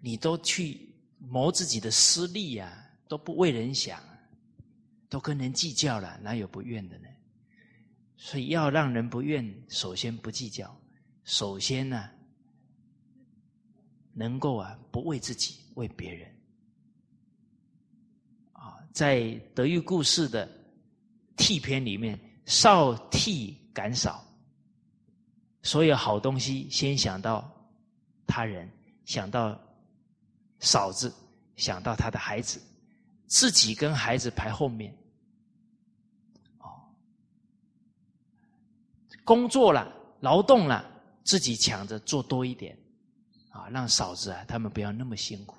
[0.00, 4.02] 你都去谋自己的私利呀，都不为人想，
[5.08, 7.06] 都跟人计较了，哪有不怨的呢？
[8.16, 10.76] 所以要让人不怨，首先不计较，
[11.22, 12.10] 首先呢，
[14.12, 16.39] 能够啊不为自己，为别人。
[18.92, 20.48] 在德育故事的。
[21.36, 24.22] 替篇里面，少替感少，
[25.62, 27.50] 所有好东西先想到
[28.26, 28.70] 他人，
[29.06, 29.58] 想到
[30.58, 31.10] 嫂子，
[31.56, 32.60] 想到他的孩子，
[33.26, 34.94] 自己跟孩子排后面。
[36.58, 36.84] 哦，
[39.24, 40.84] 工作了，劳动了，
[41.24, 42.78] 自己抢着做多一点，
[43.48, 45.56] 啊，让嫂子啊他们不要那么辛苦，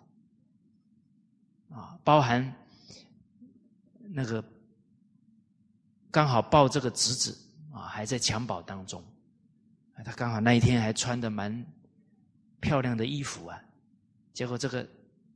[1.71, 2.55] 啊，包含
[4.13, 4.43] 那个。
[6.13, 7.37] 刚好抱这个侄子
[7.71, 9.01] 啊，还在襁褓当中，
[10.03, 11.65] 他刚好那一天还穿的蛮
[12.59, 13.57] 漂亮的衣服啊，
[14.33, 14.85] 结果这个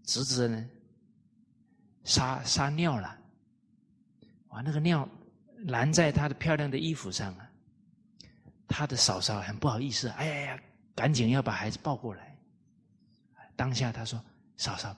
[0.04, 0.70] 侄子呢，
[2.04, 3.18] 撒撒尿了，
[4.50, 5.08] 哇，那个尿
[5.60, 7.50] 拦在他的漂亮的衣服上啊，
[8.68, 10.60] 他的嫂嫂很不好意思，哎呀呀，
[10.94, 12.38] 赶紧要把孩子抱过来，
[13.56, 14.22] 当下他说
[14.58, 14.94] ：“嫂嫂，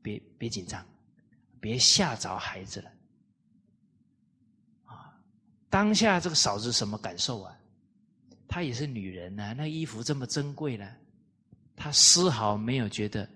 [0.00, 0.86] 别别紧张，
[1.66, 2.90] 别吓着孩子了。”
[4.86, 5.18] 啊
[5.68, 7.58] 当下这个嫂子什么感受啊？
[8.46, 10.88] 她也是女人呐，那衣服这么珍贵呢，
[11.74, 13.28] 她丝毫没有觉得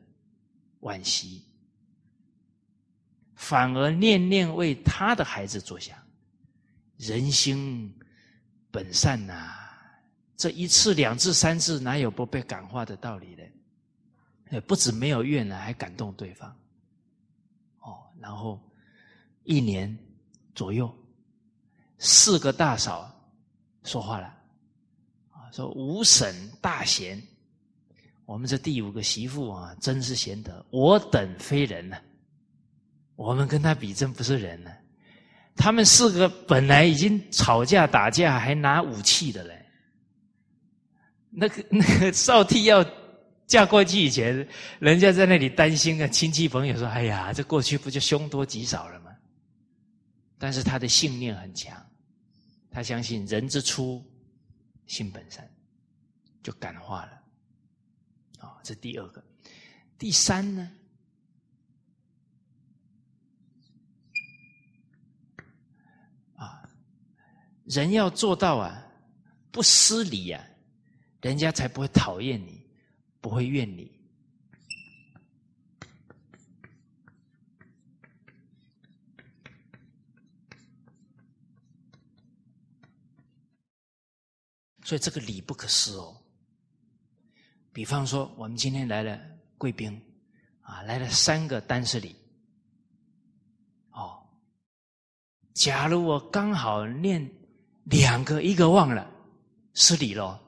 [0.83, 1.43] 惋惜，
[3.35, 5.99] 反而念念为她的孩子着想。
[6.97, 7.93] 人心
[8.71, 9.53] 本善呐，
[10.37, 13.35] 这一次、两次、三次，哪有不被感化的道理
[14.51, 14.61] 呢？
[14.63, 16.57] 不止没有怨了，还感动对方。
[18.21, 18.61] 然后
[19.45, 19.99] 一年
[20.55, 20.95] 左右。
[22.03, 23.11] 四个大嫂
[23.85, 24.27] 说话了，
[25.33, 27.23] 啊，说五婶大贤，
[28.25, 30.65] 我们这第五个媳妇啊，真是贤德。
[30.71, 31.99] 我等非人呢，
[33.17, 34.71] 我们跟他比，真不是人呢。
[35.57, 39.67] 他们四个本来已经吵架打架，还拿武器的嘞。
[41.29, 42.83] 那个那个少娣要
[43.51, 44.47] 嫁过去以前，
[44.79, 49.11] 人家在那里担心啊，亲戚朋友说：“哎呀，这过去不就凶多吉少了吗？”
[50.39, 51.77] 但是他的信念很强。
[52.71, 54.09] 他相信人之初，
[54.87, 55.51] 性本善，
[56.45, 57.13] 就感化了。
[58.39, 59.21] 啊，这第二个。
[59.99, 60.71] 第三呢？
[66.37, 66.63] 啊，
[67.65, 68.87] 人要做到啊，
[69.51, 70.41] 不失礼啊，
[71.21, 72.60] 人家才不会讨厌你，
[73.21, 73.91] 不会怨你。
[84.83, 86.17] 所以这个礼不可失哦。
[87.73, 89.21] 比方说，我们今天来了
[89.57, 90.03] 贵宾，
[90.63, 92.17] 啊，来了三个单式礼，
[93.93, 94.27] 哦，
[95.55, 97.31] 假如我刚好念
[97.85, 99.09] 两个，一个忘了，
[99.75, 100.43] 失礼了。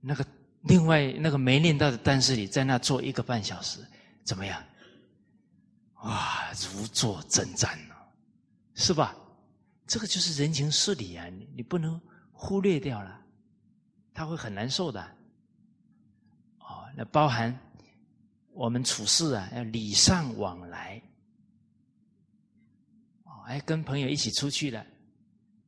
[0.00, 0.26] 那个
[0.64, 3.80] 另外那个没念到的单式礼，在那坐一个半小时，
[4.22, 4.62] 怎么样？
[6.02, 7.94] 哇，如坐针毡呢，
[8.74, 9.16] 是吧？
[9.86, 12.00] 这个就是人情世理啊，你你不能
[12.32, 13.20] 忽略掉了，
[14.12, 15.00] 他会很难受的。
[16.58, 17.54] 哦，那包含
[18.52, 21.02] 我们处事啊，要礼尚往来。
[23.24, 24.80] 哦，哎，跟朋友一起出去了，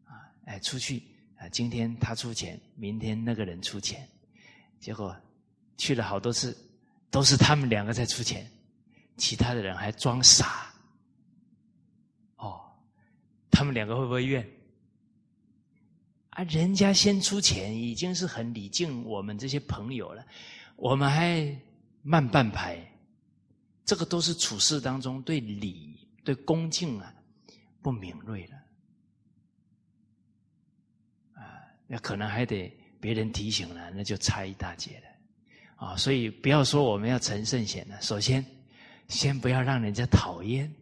[0.04, 1.02] 啊，哎，出去
[1.36, 4.08] 啊，今天他出钱，明天那个人出钱，
[4.86, 5.16] 结果
[5.76, 6.56] 去了好多次，
[7.10, 8.48] 都是他们两个在出钱，
[9.16, 10.72] 其他的人还装傻。
[12.36, 12.70] 哦
[13.50, 14.48] 他们两个会不会怨？
[16.30, 20.24] 啊，人家先出钱，已经是很礼敬我们这些朋友了，
[20.76, 21.52] 我们还
[22.02, 22.78] 慢半拍，
[23.84, 27.12] 这个都是处事当中对礼、对恭敬啊
[27.82, 28.56] 不敏锐了，
[31.42, 38.44] 啊，那可能还得别人提醒了，那就差一大截了，啊，所以不要说我们要成圣贤了，首先
[39.08, 40.72] 先不要让人家讨厌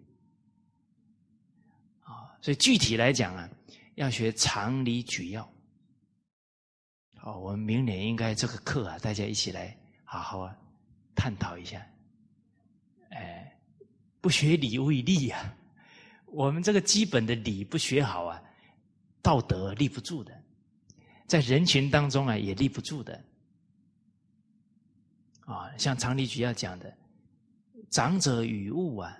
[2.00, 2.36] 啊。
[2.40, 3.48] 所以具体来讲啊，
[3.96, 5.48] 要学常理举要。
[7.16, 10.56] 好，我们明年应该这个课啊，大家一起来好好啊
[11.14, 11.84] 探讨一下。
[13.10, 13.56] 哎，
[14.20, 15.56] 不学礼为立啊，
[16.26, 18.42] 我们这个基本的礼不学好啊，
[19.22, 20.38] 道德立不住的，
[21.26, 23.20] 在人群当中啊也立不住的。
[25.46, 26.92] 啊，像常理局要讲的，
[27.90, 29.14] 长者与物啊，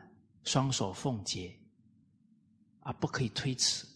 [0.45, 1.53] 双手奉接。
[2.81, 3.87] 啊，不可以推辞！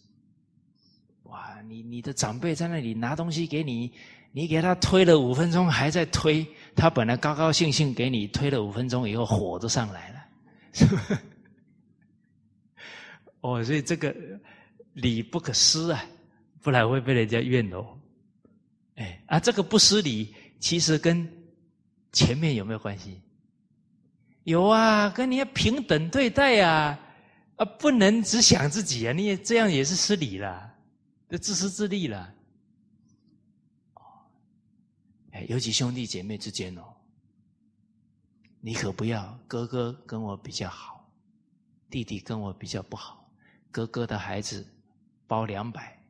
[1.25, 3.93] 哇，你你的长辈在那里拿东西给你，
[4.31, 6.43] 你给他推了五分钟还在推，
[6.75, 10.25] 他本来高高兴兴给你推了五分钟以后，火都上来了，
[10.73, 11.21] 是吧？
[13.41, 14.15] 哦，所以这个
[14.93, 16.03] 礼不可失啊，
[16.61, 17.85] 不然会被人家怨哦。
[18.99, 21.27] 哎，啊，这个不失礼，其实跟
[22.11, 23.21] 前面有没有关系？
[24.43, 26.99] 有啊，跟你要平等对待呀。
[27.55, 29.11] 啊，不能只想自己啊！
[29.11, 30.73] 你也这样也是失礼了，
[31.29, 32.33] 就自私自利了。
[33.95, 34.01] 哦，
[35.31, 36.83] 哎，尤其兄弟姐妹之间哦，
[38.61, 41.09] 你可不要哥哥跟我比较好，
[41.89, 43.29] 弟弟跟我比较不好。
[43.71, 44.65] 哥哥的孩子
[45.27, 46.01] 包两百，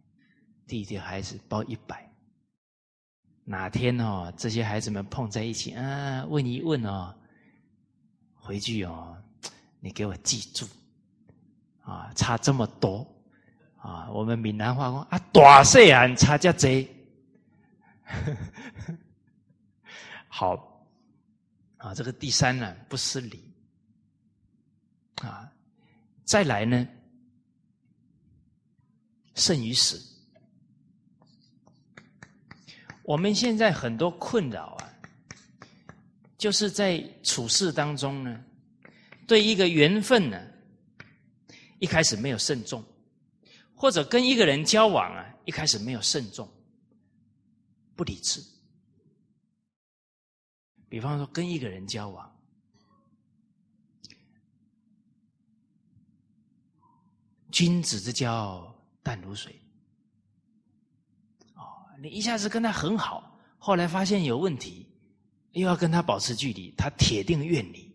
[0.67, 2.08] 弟弟孩子包一百。
[3.49, 7.11] 哪天哦，这些孩子们碰在一起，啊，问一问哦，
[8.35, 9.17] 回去哦，
[9.79, 10.67] 你给我记住。
[11.81, 13.03] 啊，差这么多
[13.77, 14.07] 啊！
[14.11, 16.87] 我们闽南话讲啊，大细汉差这多。
[20.29, 20.85] 好
[21.77, 23.43] 啊，这个第三呢，不失礼
[25.23, 25.51] 啊。
[26.23, 26.87] 再来呢，
[29.33, 30.18] 胜于死。
[33.09, 34.93] 我们现在很多困扰啊，
[36.37, 38.45] 就是在处事当中呢，
[39.25, 40.39] 对一个缘分呢。
[41.79, 42.85] 一开始没有慎重，
[43.73, 46.47] 或者跟一个人交往啊，一开始没有慎重，
[47.95, 48.43] 不理智。
[50.87, 52.39] 比方说，跟一个人交往，
[57.49, 59.59] 君子之交淡如水。
[62.01, 64.87] 你一下子跟他很好，后来发现有问题，
[65.51, 67.93] 又要跟他保持距离，他铁定怨你，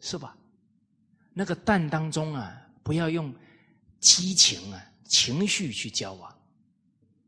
[0.00, 0.36] 是吧？
[1.32, 3.34] 那个淡当中啊，不要用
[4.00, 6.36] 激情啊、情绪去交往，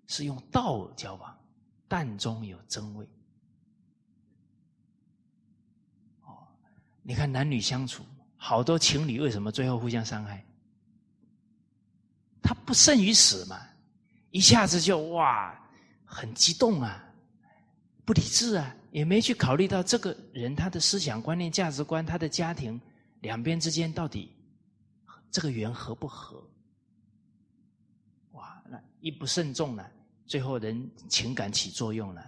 [0.06, 1.36] 是用道交往。
[1.88, 3.08] 淡中有真味。
[6.22, 6.46] 哦，
[7.02, 8.04] 你看男女相处，
[8.36, 10.44] 好多情侣为什么最后互相伤害？
[12.42, 13.60] 他不胜于死嘛，
[14.37, 15.59] 一下子就哇，
[16.05, 17.03] 很激动啊，
[18.05, 22.78] 不理智啊，也没去考虑到这个人他的思想观念、价值观、他的家庭。
[23.22, 24.30] 两边之间到底
[25.30, 26.47] 这个缘合不合？
[28.32, 29.82] 哇，那一不慎重呢，
[30.26, 32.22] 最后人情感起作用了，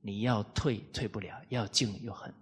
[0.00, 2.32] 你要退退不了，要进又很，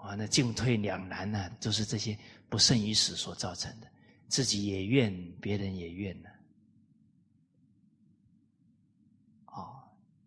[0.00, 2.16] 哇，那进退两难呢，都是这些
[2.50, 3.88] 不慎于死所造成的，
[4.28, 6.28] 自己也怨，别人也怨呢。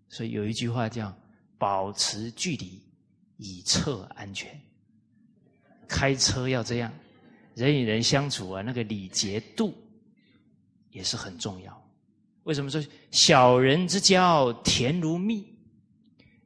[0.10, 1.16] 所以有一句话叫
[1.58, 2.82] “保持距离，
[3.38, 4.60] 以测安全”。
[5.88, 6.92] 开车要这样，
[7.56, 9.74] 人与人相处啊，那个礼节度
[10.92, 11.90] 也是很重要。
[12.44, 15.46] 为什么说小人之交甜如蜜，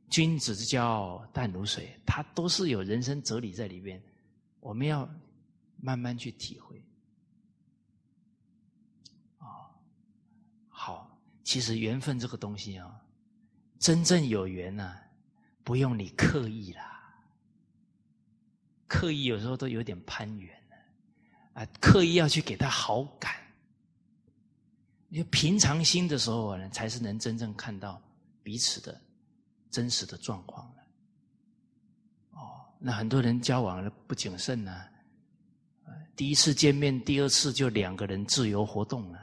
[0.09, 1.89] 君子之交淡如水？
[2.05, 4.01] 它都是有人生哲理在里边，
[4.59, 5.09] 我们要
[5.82, 6.82] 慢慢去体会。
[9.39, 9.72] 啊，
[10.70, 13.03] 好，其实缘分这个东西啊，
[13.84, 14.96] 真正有缘呢，
[15.62, 17.14] 不用你刻意啦。
[18.88, 20.58] 刻意有时候都有点攀缘
[21.52, 23.36] 啊，刻意要去给他好感。
[25.10, 28.02] 你平常心的时候呢，才是能真正看到
[28.42, 29.02] 彼此的
[29.70, 30.84] 真实的状况了。
[32.36, 34.82] 哦，那很多人交往了不谨慎呢，
[36.16, 39.20] 第一次见面，第二次就两个人自由活动了，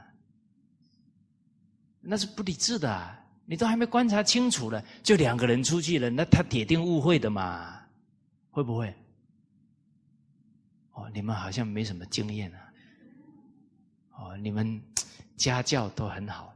[1.99, 2.93] 那是不理智的。
[2.93, 3.17] 啊
[3.51, 7.85] 你都还没观察清楚了，就两个人出去了，那他铁定误会的嘛，
[8.49, 8.95] 会不会？
[10.93, 12.73] 哦，你们好像没什么经验啊！
[14.15, 14.81] 哦，你们
[15.35, 16.55] 家教都很好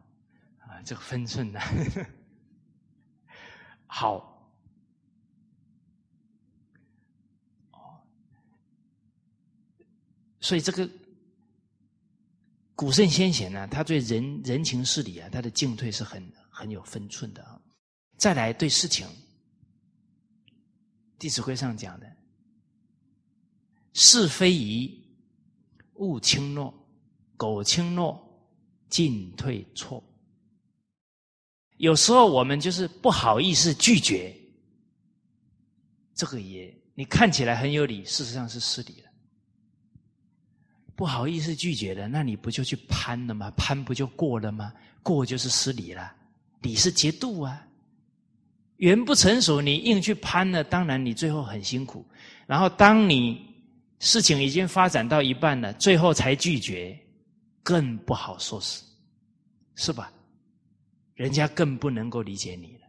[0.60, 1.60] 啊，这个分寸呢，
[3.88, 4.50] 好。
[7.72, 8.00] 哦，
[10.39, 10.89] 所以这个
[12.74, 16.26] 古圣先贤呢，他对人人情事理啊，他的进退是很
[16.56, 17.60] 很有分寸的啊。
[18.18, 19.06] 再来对事情，
[21.20, 22.10] 《弟子规》上讲的。
[23.97, 25.06] 是非疑，
[25.95, 26.74] 勿轻诺；
[27.38, 28.22] 苟轻诺，
[28.89, 30.03] 进退错。
[31.78, 34.36] 有时候我们就是不好意思拒绝，
[36.14, 39.12] 这个也你看起来很有理，事实上是失礼了。
[40.93, 43.49] 不好意思拒绝的，那你不就去攀了吗？
[43.51, 44.74] 攀不就过了吗？
[45.01, 46.14] 过就是失礼了，
[46.62, 47.66] 你是节度啊。
[48.78, 52.06] 缘不成熟，你硬去攀了，当然你最后很辛苦。
[52.45, 53.53] 然后当你。
[53.99, 56.95] 事情已经发展到一半了，最后才拒绝，
[57.64, 58.84] 更不好说是，
[59.76, 60.12] 是吧？
[61.16, 62.88] 人家更不能够理解你了，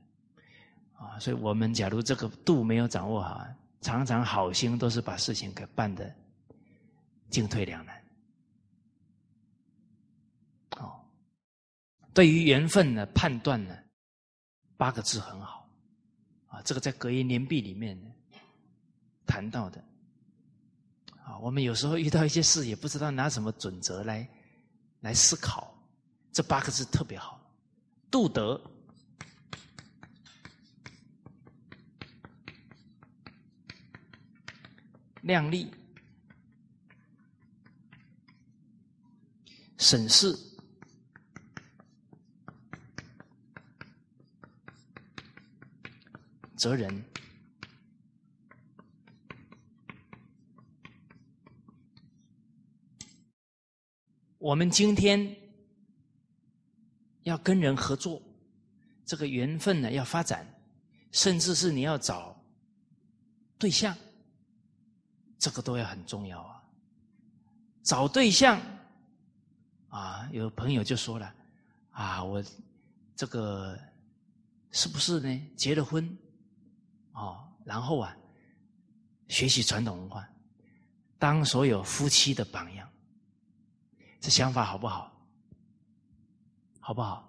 [0.95, 1.17] 啊！
[1.21, 3.41] 所以我们假如这个度没有掌握好，
[3.81, 6.13] 常常好心都是把事情给办的
[7.31, 8.05] 进退两难。
[10.79, 11.01] 哦，
[12.17, 13.77] 对于缘分的判断呢，
[14.79, 15.69] 八个字很好，
[16.47, 17.95] 啊，这个在格言联璧里面
[19.27, 19.85] 谈到的。
[21.23, 24.27] 啊，我们有时候遇到一些事，也不知道拿什么准则来
[25.01, 25.77] 来思考。
[26.33, 27.39] 这八个字特别好：
[28.11, 28.59] 度德、
[35.21, 35.71] 量力、
[39.77, 40.35] 审视、
[46.57, 47.05] 责人。
[54.39, 55.37] 我们今天
[57.25, 58.23] 要跟人合作，
[59.05, 60.47] 这个缘分呢要发展，
[61.11, 62.41] 甚至是你要找
[63.59, 63.97] 对象，
[65.39, 66.63] 这个都要很重要啊。
[67.83, 68.61] 找对象
[69.89, 71.35] 啊，有朋友就说了
[71.91, 72.43] 啊，我
[73.17, 73.77] 这个
[74.71, 75.51] 是不是呢？
[75.57, 76.17] 结了婚
[77.17, 78.15] 哦，然后啊，
[79.29, 80.29] 学习传统文化，
[81.19, 82.87] 当所有夫妻的榜样。
[84.21, 85.11] 这想法好不好？
[86.79, 87.27] 好不好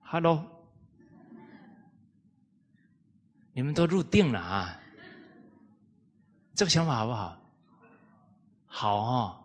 [0.00, 0.42] ？Hello，
[3.52, 4.80] 你们都入定了啊？
[6.54, 7.38] 这个想法好不好？
[8.66, 9.44] 好哦，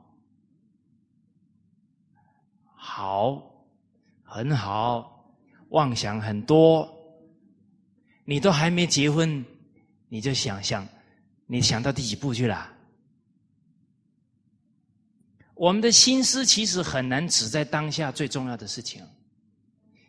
[2.76, 3.43] 好，
[4.24, 5.36] 很好，
[5.70, 6.95] 妄想很多。
[8.30, 9.43] 你都还没结婚，
[10.07, 10.88] 你就想想，
[11.47, 12.71] 你想到第几步去了？
[15.55, 19.03] 我们的心思其实很难只在当下最重要的事情，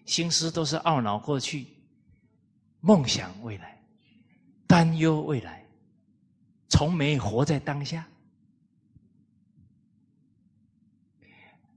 [0.04, 1.66] 心思都是懊恼过去、
[2.80, 3.82] 梦想未来、
[4.66, 5.64] 担忧未来，
[6.68, 8.06] 从没活在当下。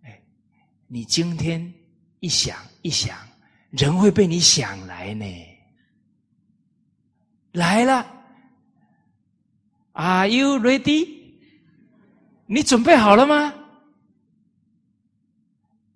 [0.02, 0.22] 哎，
[0.88, 1.74] 你今天
[2.20, 3.18] 一想一想，
[3.70, 5.53] 人会被你想来呢？
[7.54, 8.06] 来了
[9.94, 11.22] ，Are you ready？
[12.46, 13.54] 你准备好了吗？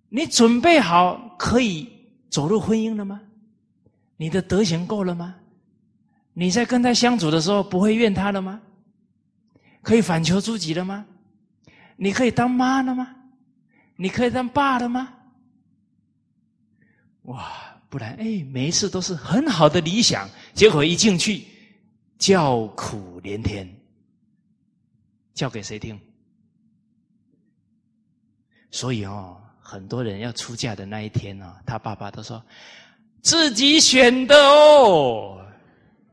[0.10, 1.92] 你准备好可以
[2.30, 3.22] 走入婚姻了吗？
[4.16, 5.36] 你的德行够了吗？
[6.34, 8.62] 你在跟他相处的时候不会怨他了吗？
[9.82, 11.06] 可以反求诸己了吗？
[11.96, 13.16] 你可以当妈了吗？
[13.96, 15.14] 你可以当爸了吗？
[17.24, 17.67] 哇！
[17.90, 21.44] 不然，哎，每一次都是很好的理想，结果一进去
[22.18, 23.68] 叫苦连天，
[25.34, 26.00] 叫给谁听？
[28.72, 29.38] 所以哦。
[29.70, 32.42] 很多人要出嫁的那一天呢，他爸爸都说
[33.22, 35.46] 自己选的哦，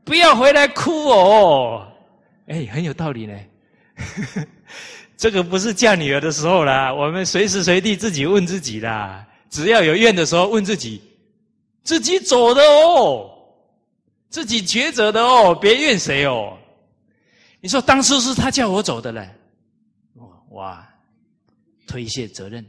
[0.03, 1.87] 不要回来哭哦。
[2.47, 3.39] 哎，很有道理呢。
[5.15, 9.25] 这个不是嫁女儿的时候啦，我们随时随地自己问自己啦。
[9.49, 11.01] 只要有怨的时候，问自己，
[11.85, 13.31] 自己走的哦，
[14.29, 16.57] 自己抉择的哦，别怨谁哦。
[17.61, 19.33] 你说当初是他叫我走的嘞，
[20.49, 20.85] 哇，
[21.87, 22.65] 推卸责任。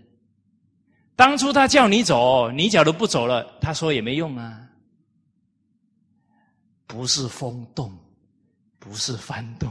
[1.16, 4.62] 当初他叫你走，你假如不走了，他说也没用啊。
[6.86, 7.92] 不是风动，
[8.78, 9.68] 不是幡动。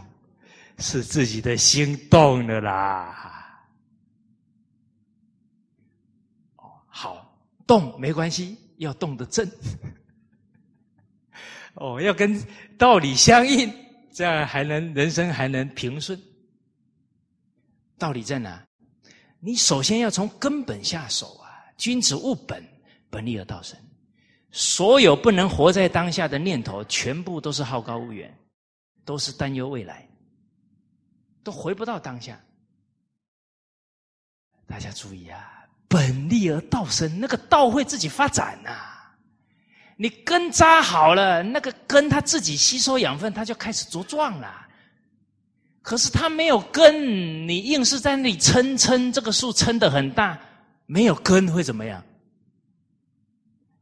[0.78, 3.64] 是自己的心动了啦。
[6.88, 7.34] 好，
[7.66, 9.50] 动没关系，要动得正。
[11.76, 12.42] 哦，要跟
[12.78, 13.72] 道理相应，
[14.12, 16.20] 这样还能人生还能平顺。
[17.98, 18.66] 道理在哪？
[19.40, 21.52] 你首先要从根本下手啊！
[21.78, 22.64] 君子务本，
[23.10, 23.78] 本立而道生。
[24.52, 28.34] 所有不能活在当下的念头，全部都是好高骛远，
[29.04, 30.08] 都是担忧未来。
[31.44, 32.42] 都回不到当下，
[34.66, 35.55] 大家注意啊！
[35.96, 38.70] 本立而道生，那个道会自己发展呐。
[39.96, 44.68] 你根扎好了，那个根它自己吸收养分，它就开始茁壮了。
[45.82, 50.38] 可是它没有根，你硬是在那里撑撑，这个树撑得很大，
[50.86, 52.04] 没有根会怎么样？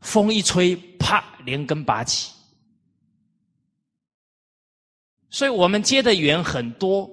[0.02, 2.32] 风一吹，啪，连根拔起。
[5.32, 7.10] 所以我们结的缘很多。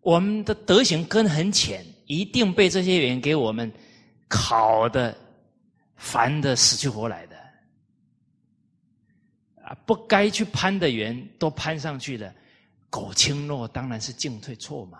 [0.00, 3.70] 我们的德行根很浅，一定被这些缘给我们
[4.30, 5.14] 考的、
[5.96, 7.36] 烦的、死去活来的。
[9.64, 12.32] 啊，不该去攀的缘都攀上去了，
[12.88, 14.98] 苟轻诺当然是进退错嘛。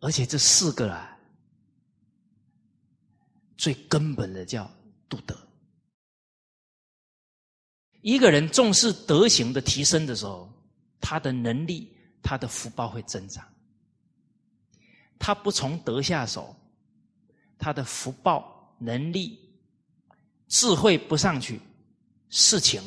[0.00, 1.16] 而且这四个啊，
[3.56, 4.70] 最根本的叫
[5.08, 5.34] 度德。
[8.02, 10.52] 一个人重视德行的提升的时候，
[11.00, 11.96] 他的能力。
[12.22, 13.50] 他的福报会增长，
[15.20, 16.56] 他不从德下手，
[17.58, 19.38] 他的福报能力、
[20.48, 21.60] 智慧不上去，
[22.30, 22.82] 事情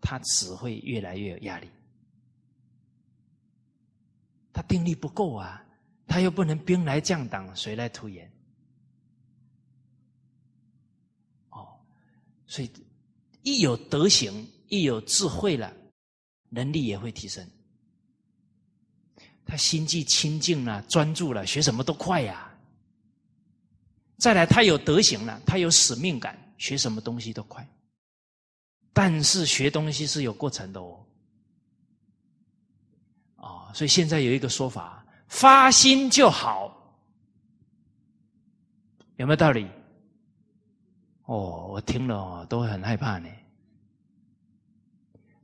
[0.00, 1.68] 他只会越来越有压力。
[4.54, 5.62] 他定力不够啊，
[6.06, 8.32] 他又不能兵来将挡，水来土掩。
[11.50, 11.78] 哦，
[12.46, 12.70] 所以
[13.42, 15.70] 一有德行，一有智慧了，
[16.48, 17.46] 能力也会提升。
[19.46, 22.52] 他心际清净了，专注了，学什么都快呀。
[24.18, 27.66] 再来，他有德行了，他有使命感，学什么东西都快。
[28.92, 30.98] 但是学东西是有过程的哦。
[33.36, 36.74] 啊，所以现在有一个说法：发心就好，
[39.16, 39.68] 有没有道理？
[41.26, 43.28] 哦，我听了哦都很害怕呢。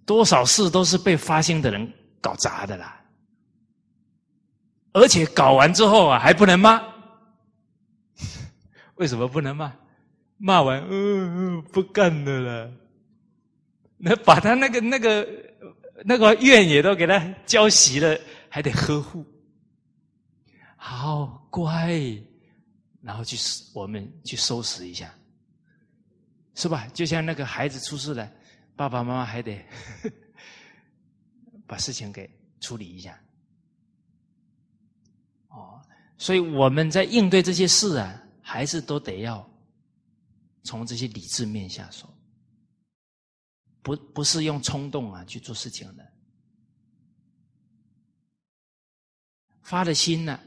[0.07, 3.02] 多少事都是被发心的人搞砸的啦。
[4.93, 6.83] 而且搞完之后啊，还不能骂？
[8.97, 9.73] 为什么不能骂？
[10.37, 12.73] 骂完，嗯，不干的了。
[13.97, 15.29] 那把他那个、那个、
[16.05, 19.25] 那个怨也都给他浇熄了，还得呵护。
[20.77, 21.93] 好乖，
[23.01, 23.37] 然后去
[23.73, 25.15] 我们去收拾一下，
[26.57, 26.89] 是吧？
[26.93, 28.29] 就像那个孩子出事了，
[28.75, 29.65] 爸爸妈妈还得
[31.69, 32.29] 把事情给
[32.61, 33.17] 处理一下。
[36.23, 39.45] 所以我们在应对这些事啊，还是都得要
[40.63, 42.09] 从这些理智面下手，
[43.83, 46.13] 不不是用冲动啊去做事情的。
[49.63, 50.41] 发了心了，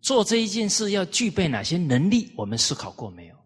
[0.00, 2.32] 做这一件事要具备哪些能力？
[2.34, 3.36] 我们思考过没有？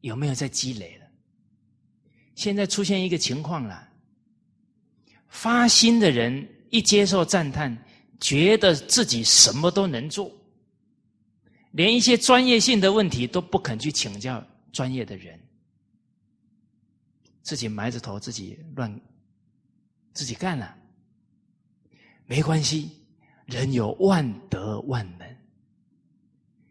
[0.00, 1.06] 有没有在积累了？
[2.34, 3.86] 现在出现一个情况了，
[5.28, 7.76] 发心的人一接受赞叹，
[8.18, 10.34] 觉得自己什么都能做。
[11.72, 14.42] 连一些专业性的问题都不肯去请教
[14.72, 15.38] 专业的人，
[17.42, 19.00] 自己埋着头自己乱
[20.12, 20.76] 自己干了，
[22.26, 22.90] 没关系，
[23.46, 25.36] 人有万德万能，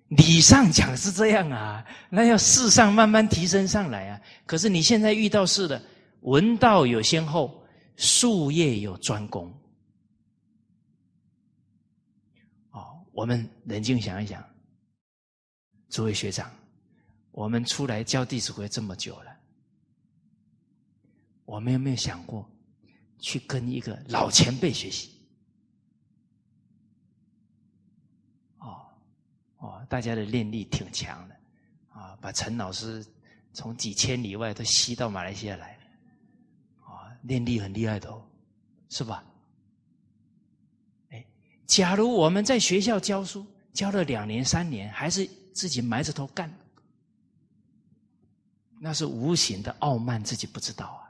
[0.10, 4.22] 理上讲是这样啊，那要事上慢慢提升上来啊。
[4.46, 5.82] 可是你现在遇到事了，
[6.22, 9.52] 文道有先后，术业有专攻。
[12.70, 14.51] 哦，我们冷静想一想。
[15.92, 16.50] 诸位学长，
[17.32, 19.38] 我们出来教《弟子规》这么久了，
[21.44, 22.50] 我们有没有想过
[23.20, 25.12] 去跟一个老前辈学习？
[28.60, 28.86] 哦，
[29.58, 31.36] 哦，大家的念力挺强的，
[31.90, 33.06] 啊，把陈老师
[33.52, 35.78] 从几千里外都吸到马来西亚来，
[36.86, 38.26] 啊，念力很厉害的，哦，
[38.88, 39.22] 是吧？
[41.10, 41.26] 哎，
[41.68, 46.52] 假如我们在学校教书，教了两年三年，还是自己埋着头干，
[48.80, 51.02] 那是无形的傲慢，自己不知道啊。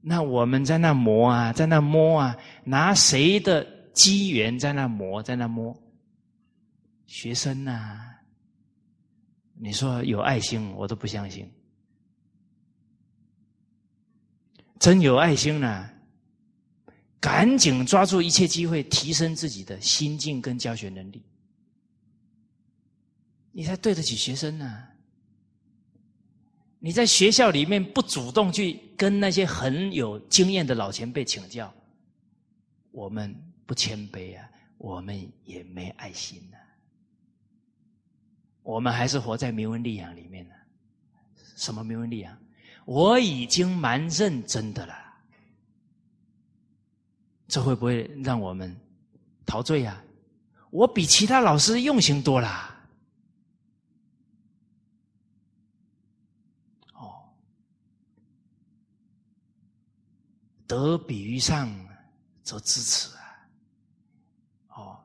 [0.00, 5.76] 那我们在那磨啊，在那摸啊，拿谁的机缘在那磨，在那摸？
[7.06, 8.14] 学生呐，
[9.54, 11.52] 你说有爱心，我都不相信。
[14.78, 15.90] 真有爱心呢，
[17.20, 21.22] 赶紧抓住一切机会，提升自己的心境跟教学能力，
[23.52, 24.86] 你才对得起学生呢。
[26.78, 31.70] 你在学校里面不主动去跟那些很有经验的老前辈请教，
[32.90, 33.34] 我们
[33.66, 34.48] 不谦卑啊，
[34.78, 36.56] 我们也没爱心呐，
[38.62, 40.54] 我们还是活在名闻利养里面呢。
[41.56, 42.38] 什么名闻利养？
[42.86, 44.94] 我已经蛮认真的了，
[47.46, 48.74] 这会不会让我们
[49.44, 50.02] 陶醉呀？
[50.70, 52.69] 我比其他老师用心多了。
[60.70, 61.68] 得比于上，
[62.44, 63.22] 则知耻啊！
[64.68, 65.04] 哦，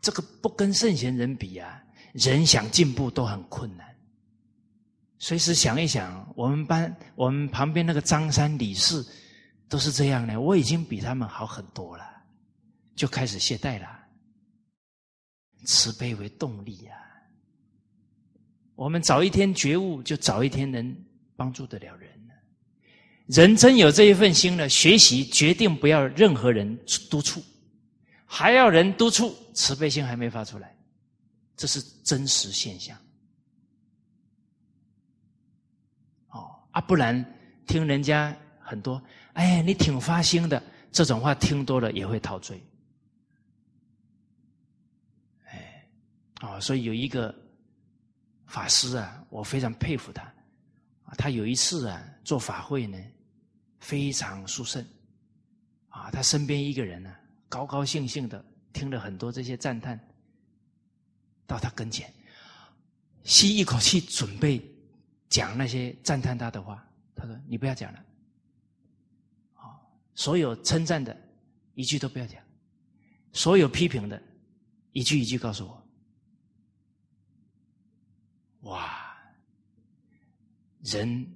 [0.00, 1.80] 这个不跟圣贤人比啊，
[2.12, 3.96] 人想进步都很困难。
[5.20, 9.06] 随时想一想，我们班我们旁边那个张三李四
[9.68, 12.04] 都是这样的，我已经比他们好很多了，
[12.96, 14.00] 就开始懈怠了。
[15.66, 16.98] 慈悲为动力啊！
[18.74, 20.96] 我们早一天觉悟，就早一天能
[21.36, 22.11] 帮助得了人。
[23.32, 26.78] 人真有这一份心了，学习决定不要任何人
[27.08, 27.42] 督促，
[28.26, 30.76] 还要人督促，慈悲心还没发出来，
[31.56, 32.94] 这是真实现象。
[36.28, 37.24] 哦啊，不然
[37.66, 39.02] 听人家很多，
[39.32, 42.62] 哎，你挺发心的，这种话听多了也会陶醉。
[45.46, 45.88] 哎，
[46.34, 47.34] 啊，所以有一个
[48.44, 50.30] 法师啊，我非常佩服他。
[51.18, 52.98] 他有一次啊，做法会呢，
[53.82, 54.86] 非常殊胜，
[55.88, 57.12] 啊，他身边一个人呢，
[57.48, 59.98] 高高兴兴的听了很多这些赞叹，
[61.46, 62.10] 到他跟前，
[63.24, 64.62] 吸一口气，准备
[65.28, 66.86] 讲那些赞叹他的话。
[67.14, 68.04] 他说：“你不要讲了，
[69.54, 69.76] 啊，
[70.14, 71.16] 所有称赞的
[71.74, 72.40] 一句都不要讲，
[73.32, 74.22] 所有批评的
[74.92, 75.82] 一句一句告诉我。”
[78.70, 79.12] 哇！
[80.84, 81.26] 人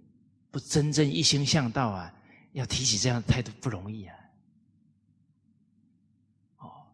[0.51, 2.13] 不真正一心向道啊，
[2.57, 4.17] 要提起这样的态度不容易啊。
[6.61, 6.87] 哦，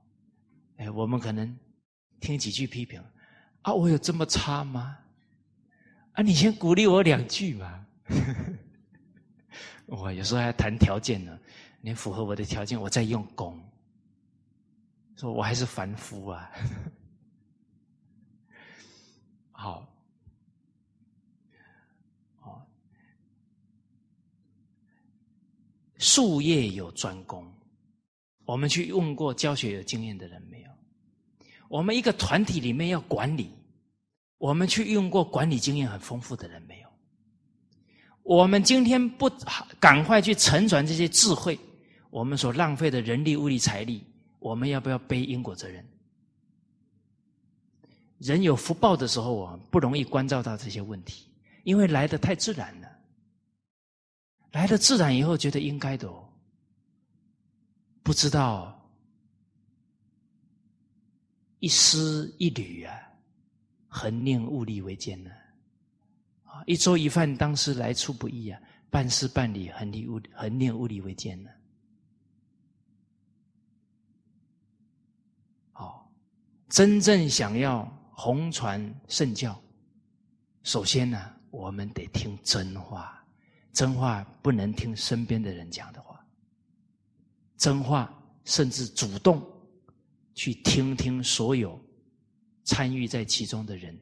[0.77, 1.57] 哎，我们可能
[2.19, 3.01] 听几句批评
[3.63, 4.99] 啊，我有这么差吗？
[6.15, 7.87] 啊，你先鼓励我两句嘛。
[9.87, 11.39] 我有时候还谈条件呢，
[11.81, 13.57] 你符合我的条件，我再用功。
[15.15, 16.51] 说我还是凡夫啊。
[19.53, 19.89] 好。
[26.03, 27.47] 术业有专攻，
[28.45, 30.71] 我们去问过教学有经验的人没有？
[31.69, 33.49] 我们一个团体里面要管理，
[34.37, 36.89] 我们去用过管理经验很丰富的人没有？
[38.25, 39.31] 我们今天不
[39.79, 41.57] 赶快去承传这些智慧，
[42.11, 44.05] 我们所浪费的人力、物力、财力，
[44.41, 45.87] 我们要不要背因果责任？
[48.19, 51.29] 人有福报的时候啊，不容易关照到这些问题，
[51.63, 52.89] 因为来的太自然了。
[54.53, 56.29] 来了自然以后，觉得应该的，哦，
[58.03, 58.79] 不知道
[61.59, 62.95] 一丝一缕啊，
[63.89, 65.31] 恒念物力维艰呢。
[66.45, 71.51] 啊，一粥一饭，当时来处不易啊，办事办理恒念物恒念物力维艰呢。
[75.73, 76.13] 好，
[76.69, 77.85] 真正想要
[78.15, 79.59] 弘传圣教，
[80.63, 83.22] 首先呢，我们得听真话。
[83.73, 86.23] 真话不能听身边的人讲的话，
[87.57, 88.13] 真话
[88.45, 89.43] 甚至主动
[90.35, 91.83] 去听听所有
[92.65, 93.99] 参与在其中的人，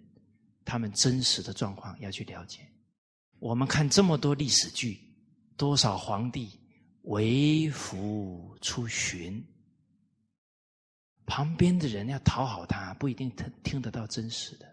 [0.64, 2.66] 他们真实的状况要去了解。
[3.38, 4.98] 我们看这么多历史剧，
[5.56, 6.58] 多少皇帝
[7.02, 9.40] 为福出巡，
[11.26, 14.66] 旁边的人要讨好他，不一定听听得到真实的，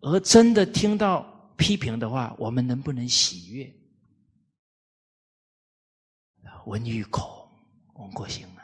[0.00, 1.35] 而真的听到。
[1.56, 3.72] 批评的话，我们能不能喜悦？
[6.66, 7.48] 文与孔，
[7.94, 8.62] 王国兴啊，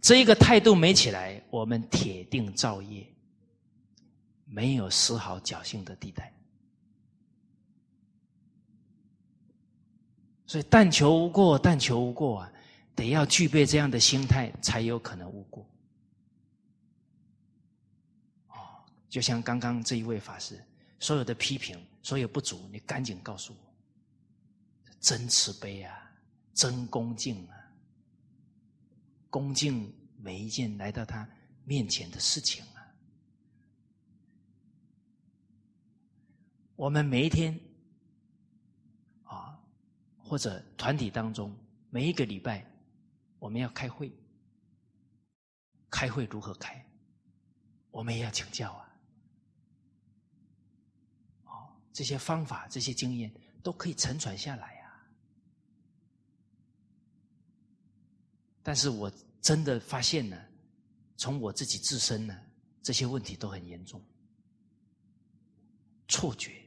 [0.00, 3.06] 这一个态度没起来，我们铁定造业，
[4.46, 6.32] 没有丝毫侥幸的地带。
[10.46, 12.52] 所以，但求无过，但求无过啊，
[12.94, 15.62] 得要具备这样的心态，才有可能无过。
[18.48, 20.58] 哦，就像刚刚这一位法师，
[21.00, 23.74] 所有的批评，所有不足，你赶紧告诉我，
[25.00, 26.08] 真慈悲啊，
[26.54, 27.56] 真恭敬啊，
[29.28, 31.28] 恭敬每一件来到他
[31.64, 32.94] 面前的事情啊。
[36.76, 37.58] 我们每一天
[39.24, 39.60] 啊。
[40.22, 41.52] 或者团体当中，
[41.90, 42.64] 每一个礼拜
[43.40, 44.12] 我们要开会，
[45.90, 46.86] 开会如何开？
[47.90, 48.96] 我们也要请教啊！
[51.44, 53.32] 哦，这些方法、这些经验
[53.62, 55.08] 都可以承传下来啊。
[58.62, 60.38] 但是我真的发现呢，
[61.16, 62.38] 从我自己自身呢，
[62.82, 63.98] 这些问题都很严重，
[66.06, 66.62] 错觉。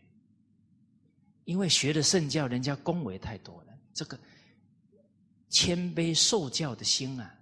[1.45, 4.19] 因为学的圣教，人家恭维太多了，这个
[5.49, 7.39] 谦卑受教的心啊，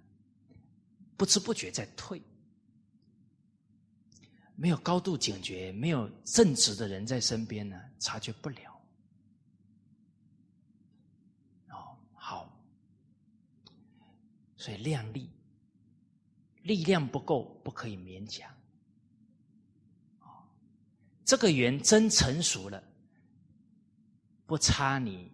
[1.16, 2.20] 不知不觉在退。
[4.60, 8.72] 没有高度警觉，没有正直的人在身边呢，察觉不了。
[11.68, 12.60] 哦，好，
[14.56, 15.30] 所以量力，
[16.62, 18.52] 力量不够，不可以勉强。
[21.24, 22.82] 这个缘真成熟了。
[24.44, 25.30] 不差你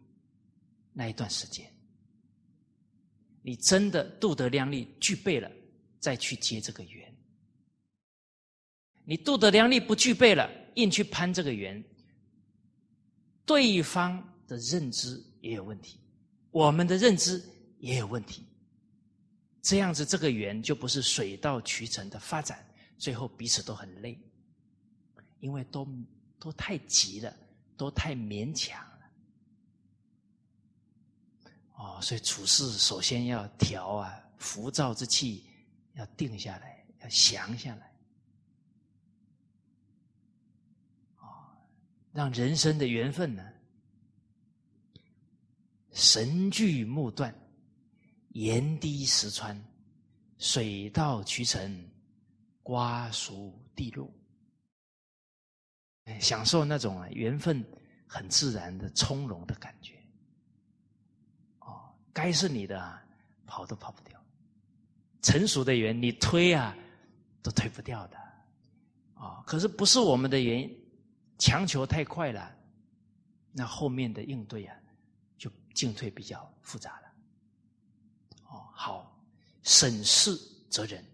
[0.92, 1.72] 那一段时间，
[3.42, 5.48] 你真的度得量力具备了，
[6.00, 7.13] 再去接这个缘。
[9.04, 11.82] 你度德量力不具备了，硬去攀这个缘，
[13.44, 16.00] 对方的认知也有问题，
[16.50, 17.42] 我们的认知
[17.78, 18.46] 也有问题，
[19.60, 24.18] 这样子这个缘就不是水到渠成的发展，最后彼此都很累，
[25.40, 25.86] 因为都
[26.38, 27.36] 都太急了，
[27.76, 29.00] 都太勉强了。
[31.76, 35.44] 哦，所以处事首先要调啊，浮躁之气
[35.94, 37.92] 要定下来，要降下来，
[42.14, 43.44] 让人生的缘分呢，
[45.90, 47.34] 神聚木断，
[48.28, 49.60] 言滴石穿，
[50.38, 51.90] 水到渠成，
[52.62, 54.08] 瓜熟蒂落，
[56.20, 57.64] 享受那种啊缘分
[58.06, 59.94] 很自然的从容的感觉。
[61.58, 63.04] 哦该是你的，啊，
[63.44, 64.24] 跑都跑不掉。
[65.20, 66.76] 成熟的缘，你推啊，
[67.42, 68.16] 都推不掉的。
[69.14, 70.70] 啊，可是不是我们的缘，
[71.44, 72.56] 强求太快了，
[73.52, 74.74] 那后面的应对啊，
[75.36, 77.12] 就进退比较复杂了。
[78.46, 79.14] 哦，好，
[79.62, 80.34] 审事
[80.70, 81.04] 责人，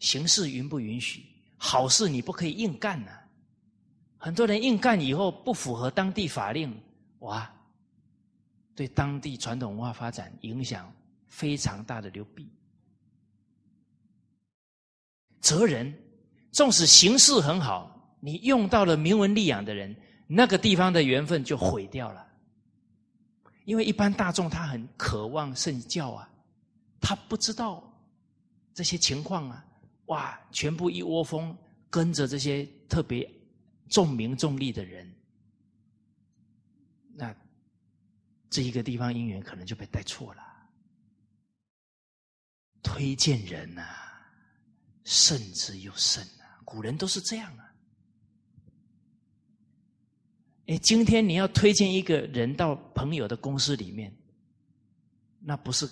[0.00, 1.24] 形势允不允许？
[1.56, 3.12] 好事你不可以硬干呐。
[4.18, 6.76] 很多人硬干以后不符合当地法令，
[7.20, 7.48] 哇！
[8.74, 10.92] 对当地传统文化发展影响
[11.28, 12.50] 非常大的流弊。
[15.40, 15.96] 责人，
[16.50, 17.95] 纵使形势很好，
[18.26, 19.94] 你用到了明文利养的人，
[20.26, 22.26] 那个地方的缘分就毁掉了。
[23.64, 26.28] 因为一般大众他很渴望圣教啊，
[27.00, 27.88] 他不知道
[28.74, 29.64] 这些情况啊，
[30.06, 31.56] 哇，全部一窝蜂
[31.88, 33.30] 跟着这些特别
[33.88, 35.14] 重名重利的人，
[37.14, 37.32] 那。
[38.48, 40.42] 这一个地方姻缘可能就被带错了。
[42.80, 43.84] 推荐人呐，
[45.04, 46.62] 慎之又慎啊！
[46.64, 47.65] 古人都是这样啊。
[50.66, 54.12] 哎，今天你要推荐一个人到朋友的公司里面，
[55.40, 55.88] 那不是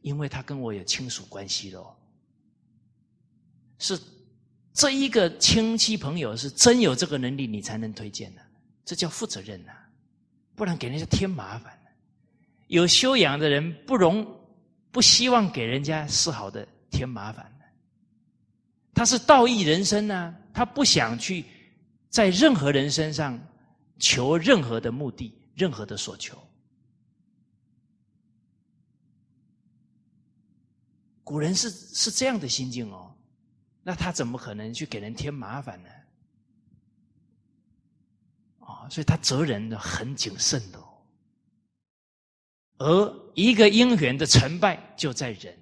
[0.00, 1.92] 因为他跟我有亲属关系喽，
[3.78, 3.98] 是
[4.72, 8.40] 这一个亲戚朋友是真有这个能力，你才能推荐的，
[8.84, 9.72] 这叫负责任呐，
[10.54, 11.76] 不然给人家添麻烦。
[12.68, 14.26] 有修养的人不容
[14.90, 17.64] 不希望给人家丝毫的添麻烦的，
[18.94, 21.44] 他是道义人生呢，他不想去
[22.08, 23.38] 在任何人身上
[24.02, 26.36] 求任何的目的、任何的所求。
[31.22, 33.16] 古人是是这样的心境哦，
[33.84, 35.88] 那他怎么可能去给人添麻烦呢？
[38.58, 40.78] 啊，所以他责人的很谨慎的。
[40.80, 40.88] 哦
[42.78, 45.56] 而一个因缘的成败就在人，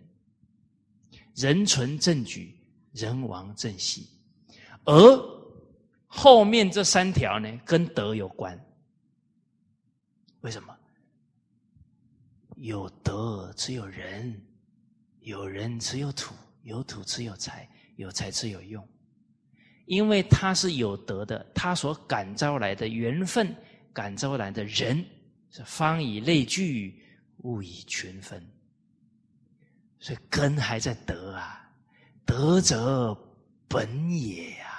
[1.34, 2.58] 人存正举，
[2.92, 4.08] 人亡正息。
[4.84, 5.39] 而
[6.12, 8.58] 后面这三条呢，跟德有关。
[10.40, 10.76] 为什么？
[12.56, 14.38] 有德只有人，
[15.20, 16.34] 有人只有土，
[16.64, 18.86] 有土只有财，有财只有用。
[19.86, 23.54] 因为他是有德的，他所感召来的缘分，
[23.92, 25.02] 感召来的人
[25.50, 27.00] 是方以类聚，
[27.44, 28.44] 物以群分。
[30.00, 31.70] 所以根还在德啊，
[32.26, 33.16] 德者
[33.68, 34.69] 本也呀。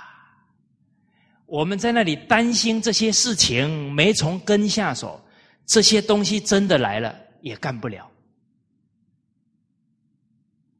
[1.51, 5.21] 我们在那里担心这些事情没从根下手，
[5.65, 8.09] 这些东西真的来了也干不了。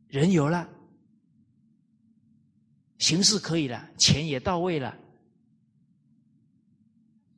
[0.07, 0.65] 人有了。
[2.99, 4.97] 形式可以了，钱也到位了。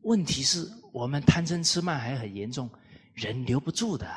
[0.02, 2.70] 问题是我们贪嗔痴慢还很严重，
[3.16, 4.08] 人留不住的。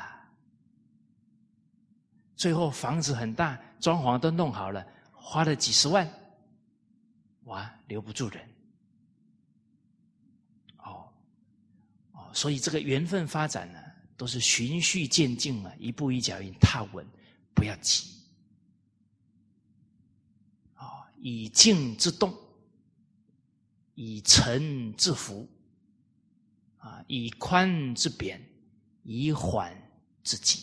[2.35, 6.07] 最后房子很大，装潢都弄好了，花了几十万，
[7.45, 8.47] 哇，留不住人。
[10.79, 11.09] 哦，
[12.13, 13.83] 哦，所以这个缘分发展呢，
[14.15, 17.03] 都是循序渐进啊，一步一脚印踏稳，
[17.55, 18.11] 不要急。
[20.75, 22.37] 啊以静制动，
[23.95, 25.49] 以沉制浮，
[26.77, 28.39] 啊，以宽制扁，
[29.03, 29.75] 以缓
[30.23, 30.63] 制急。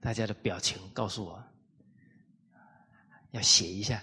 [0.00, 1.44] 大家的表情告诉我，
[3.32, 4.02] 要写一下。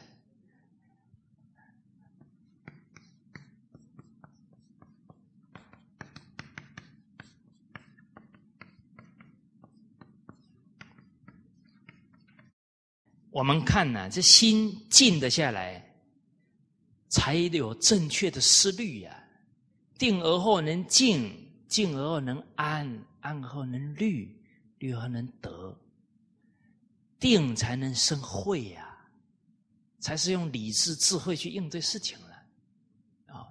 [13.36, 15.86] 我们看呢，这心静得下来，
[17.10, 19.24] 才有正确的思虑呀。
[19.98, 21.36] 定而后能静，
[21.68, 22.88] 静而后能安，
[23.20, 24.34] 安而后能虑，
[24.78, 25.78] 虑而后能得。
[27.20, 28.98] 定才能生慧呀，
[30.00, 33.36] 才是用理智智慧去应对事情了。
[33.36, 33.46] 啊，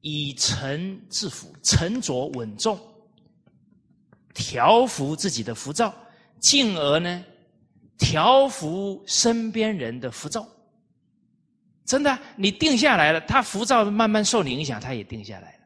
[0.00, 2.80] 以沉制浮，沉着稳重，
[4.32, 5.94] 调服自己的浮躁，
[6.40, 7.22] 进而呢？
[7.96, 10.46] 调服身边人的浮躁，
[11.84, 15.64] 真的，你定下来了，他浮躁慢慢受你影响，他也定下来了。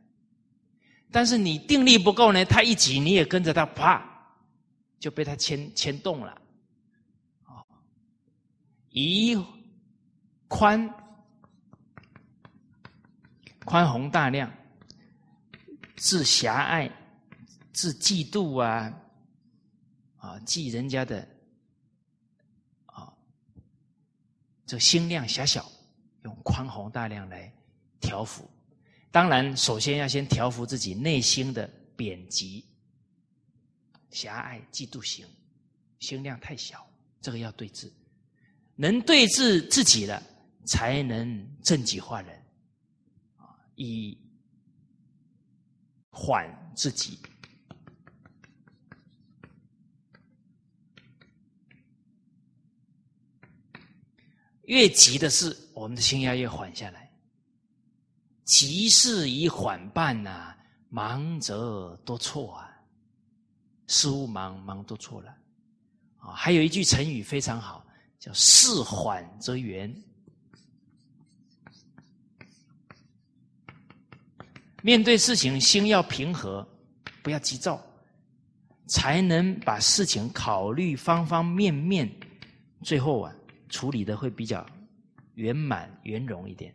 [1.11, 4.05] 但是你定力不够呢，他一挤你也跟着他，啪，
[5.01, 6.31] 就被他牵牵动了。
[7.45, 7.64] 啊，
[8.91, 9.35] 以
[10.49, 10.93] 宽
[13.64, 14.53] 宽宏大量，
[15.97, 16.91] 自狭隘，
[17.72, 18.93] 自嫉妒啊，
[20.18, 21.26] 啊，忌人家的。
[24.69, 25.66] 这心量狭小，
[26.25, 27.51] 用宽宏大量来
[28.01, 28.47] 调服。
[29.11, 31.66] 当然，首先要先调服自己内心的
[31.97, 32.62] 贬极、
[34.11, 35.25] 狭隘、嫉妒心，
[36.01, 36.87] 心量太小，
[37.23, 37.91] 这个要对治。
[38.77, 40.23] 能对治自己了，
[40.66, 42.37] 才能正己化人，
[43.39, 44.19] 啊，以
[46.11, 46.47] 缓
[46.77, 47.19] 自己。
[54.69, 57.11] 越急的事，我们的心要越缓下来。
[58.45, 60.55] 急事以缓办呐，
[60.91, 62.69] 忙则多错啊。
[63.87, 65.35] 事务忙，忙多错了。
[66.19, 67.83] 啊，还有一句成语非常好，
[68.19, 69.91] 叫“事缓则圆”。
[74.83, 76.66] 面对事情，心要平和，
[77.23, 77.83] 不要急躁，
[78.87, 82.07] 才能把事情考虑方方面面，
[82.83, 83.35] 最后啊。
[83.69, 84.66] 处理的会比较
[85.35, 86.75] 圆满圆融一点，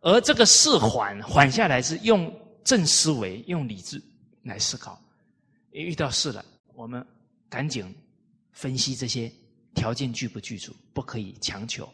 [0.00, 2.32] 而这个事缓缓下来是用
[2.64, 4.02] 正思维、用理智
[4.42, 5.00] 来思考。
[5.70, 6.44] 遇到事了，
[6.74, 7.06] 我们
[7.48, 7.94] 赶紧
[8.52, 9.30] 分析这些
[9.74, 11.92] 条件具不具足，不可以强求，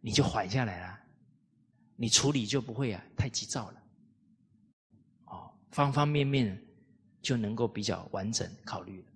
[0.00, 0.98] 你就缓下来了，
[1.96, 3.82] 你处理就不会啊太急躁了。
[5.26, 6.56] 哦，方方面面
[7.20, 9.06] 就能够比较完整考虑了。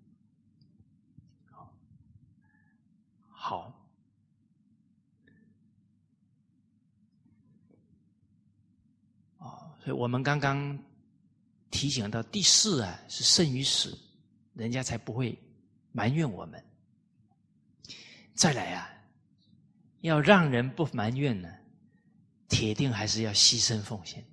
[3.29, 3.79] 好。
[9.85, 10.79] 所以我们刚刚
[11.69, 13.99] 提醒到第四啊，是胜于死，
[14.55, 15.37] 人家才不会
[15.91, 16.65] 埋怨我们。
[18.33, 18.89] 再来啊，
[20.03, 21.53] 要让人不埋怨呢，
[22.49, 24.25] 铁定还是要牺牲奉献，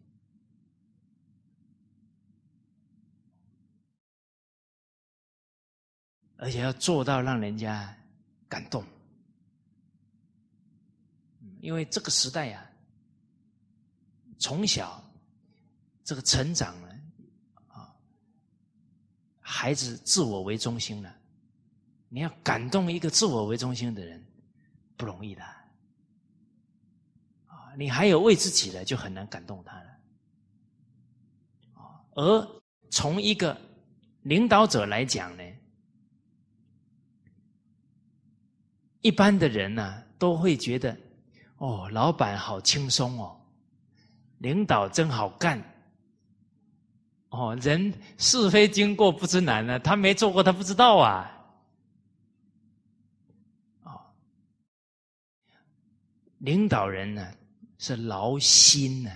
[6.37, 7.97] 而且要做到让人家
[8.47, 8.85] 感动，
[11.59, 12.69] 因为这个时代呀，
[14.37, 15.08] 从小。
[16.09, 16.89] 这个成长呢，
[17.67, 17.93] 啊，
[19.41, 21.15] 孩子自我为中心了，
[22.07, 24.25] 你要感动一个自我为中心的人，
[24.97, 25.43] 不容易的，
[27.45, 29.99] 啊，你还有为自己的，就很难感动他了，
[32.15, 33.55] 而从一个
[34.23, 35.43] 领导者来讲呢，
[39.01, 40.97] 一般的人呢都会觉得，
[41.57, 43.39] 哦，老板好轻松哦，
[44.39, 45.63] 领导真好干，
[47.29, 51.31] 哦，人是非经过不知难呢，他没做过，他不知道啊，
[53.83, 54.01] 哦，
[56.39, 57.33] 领导人呢
[57.77, 59.11] 是劳心呢，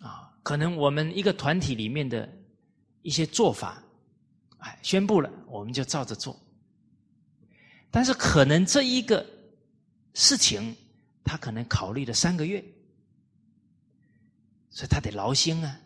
[0.00, 2.28] 啊，可能我们一个团体里面的。
[3.02, 3.82] 一些做法，
[4.58, 6.38] 哎，宣布了，我们就照着做。
[7.90, 9.24] 但是可能这一个
[10.12, 10.76] 事情，
[11.24, 12.62] 他可能考虑了三个月，
[14.70, 15.80] 所以他得劳心啊，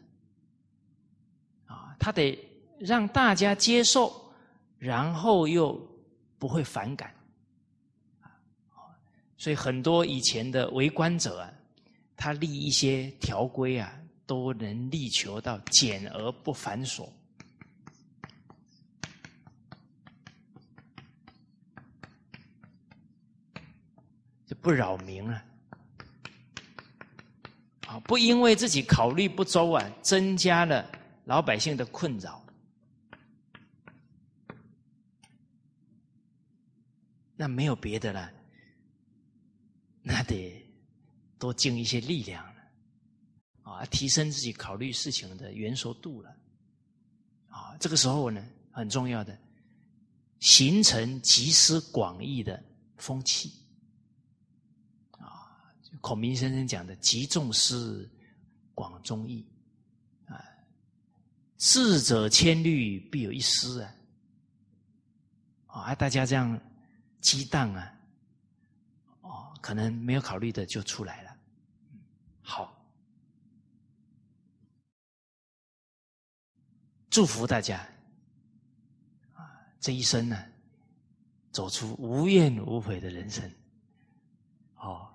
[1.66, 2.38] 啊，他得
[2.78, 4.32] 让大家接受，
[4.78, 5.72] 然后又
[6.38, 7.12] 不会反感，
[9.36, 11.52] 所以很多以前的为官者啊，
[12.16, 14.00] 他立一些条规啊。
[14.26, 17.06] 都能力求到简而不繁琐，
[24.46, 25.34] 就不扰民了。
[25.34, 25.44] 啊，
[28.00, 30.90] 不因为自己考虑不周啊，增加了
[31.24, 32.44] 老百姓的困扰。
[37.36, 38.30] 那没有别的了，
[40.02, 40.64] 那得
[41.38, 42.54] 多尽一些力量了。
[43.62, 46.30] 啊，提升自己考虑事情的圆熟度了。
[47.48, 49.36] 啊，这个时候呢，很重要的，
[50.38, 52.62] 形成集思广益的
[52.98, 53.63] 风气。
[56.04, 58.06] 孔明先生讲的“集众思，
[58.74, 59.42] 广忠义”，
[60.28, 60.36] 啊，
[61.56, 63.94] 智者千虑，必有一失啊。
[65.64, 66.60] 啊，大家这样
[67.22, 67.98] 激荡啊，
[69.22, 71.34] 哦，可能没有考虑的就出来了。
[72.42, 72.70] 好。
[77.08, 77.78] 祝福大家，
[79.32, 80.44] 啊，这一生呢，
[81.50, 83.50] 走出无怨无悔的人生。
[84.74, 85.13] 哦，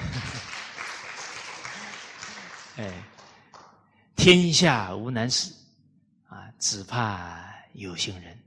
[2.76, 3.02] 哎，
[4.16, 5.52] 天下无难事，
[6.28, 7.42] 啊，只怕
[7.74, 8.38] 有心人。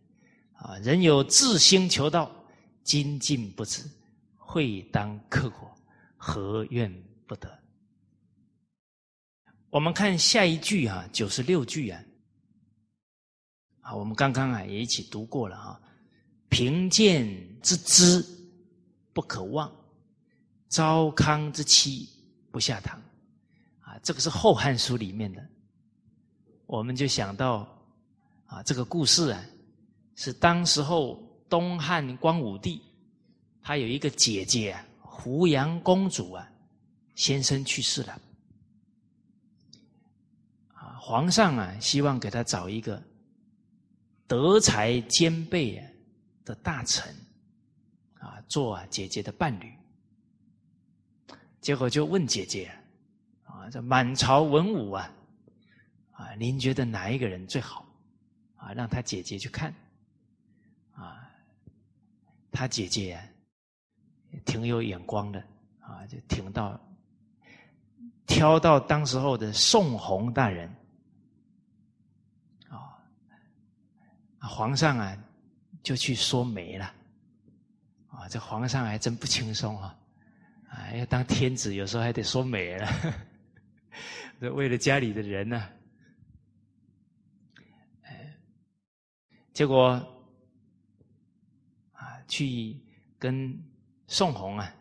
[0.53, 2.31] 啊，人有志心求道，
[2.83, 3.83] 精进不止，
[4.37, 5.77] 会当克果，
[6.15, 7.59] 何怨不得？
[9.69, 12.01] 我们看下一句啊，九十六句啊，
[13.81, 15.81] 啊，我们刚刚啊也一起读过了啊。
[16.47, 17.27] 贫贱
[17.61, 18.25] 之资
[19.11, 19.69] 不可忘，
[20.73, 22.09] 糟糠之妻
[22.49, 22.99] 不下堂，
[23.81, 25.47] 啊，这个是《后汉书》里面的。
[26.65, 27.67] 我们就想到
[28.47, 29.45] 啊，这个故事啊，
[30.15, 32.81] 是当时候东汉光武帝，
[33.61, 36.51] 他有一个姐姐啊，胡杨公主啊，
[37.13, 38.19] 先生去世了
[40.73, 40.97] 啊。
[40.99, 42.99] 皇上啊，希望给他找一个
[44.25, 45.87] 德才兼备啊
[46.43, 47.15] 的大臣
[48.17, 49.71] 啊，做啊姐姐的伴侣。
[51.63, 52.69] 结果就问姐姐
[53.45, 55.09] 啊，这满朝文武啊，
[56.11, 57.85] 啊，您觉得哪一个人最好
[58.57, 58.73] 啊？
[58.73, 59.73] 让他姐姐去看
[60.93, 61.25] 啊，
[62.51, 63.17] 他姐姐
[64.43, 65.39] 挺有眼光的
[65.79, 66.77] 啊，就挺到
[68.27, 70.69] 挑到当时候的宋弘大人。
[74.45, 75.17] 皇上啊，
[75.81, 76.93] 就去说媒了，
[78.09, 79.97] 啊，这皇上还真不轻松啊！
[80.83, 82.87] 还，要当天子，有时候还得说美了，
[84.39, 85.69] 这 为了家里的人呢。
[88.03, 88.37] 哎，
[89.53, 89.93] 结果
[91.93, 92.77] 啊，去
[93.17, 93.57] 跟
[94.07, 94.73] 宋弘啊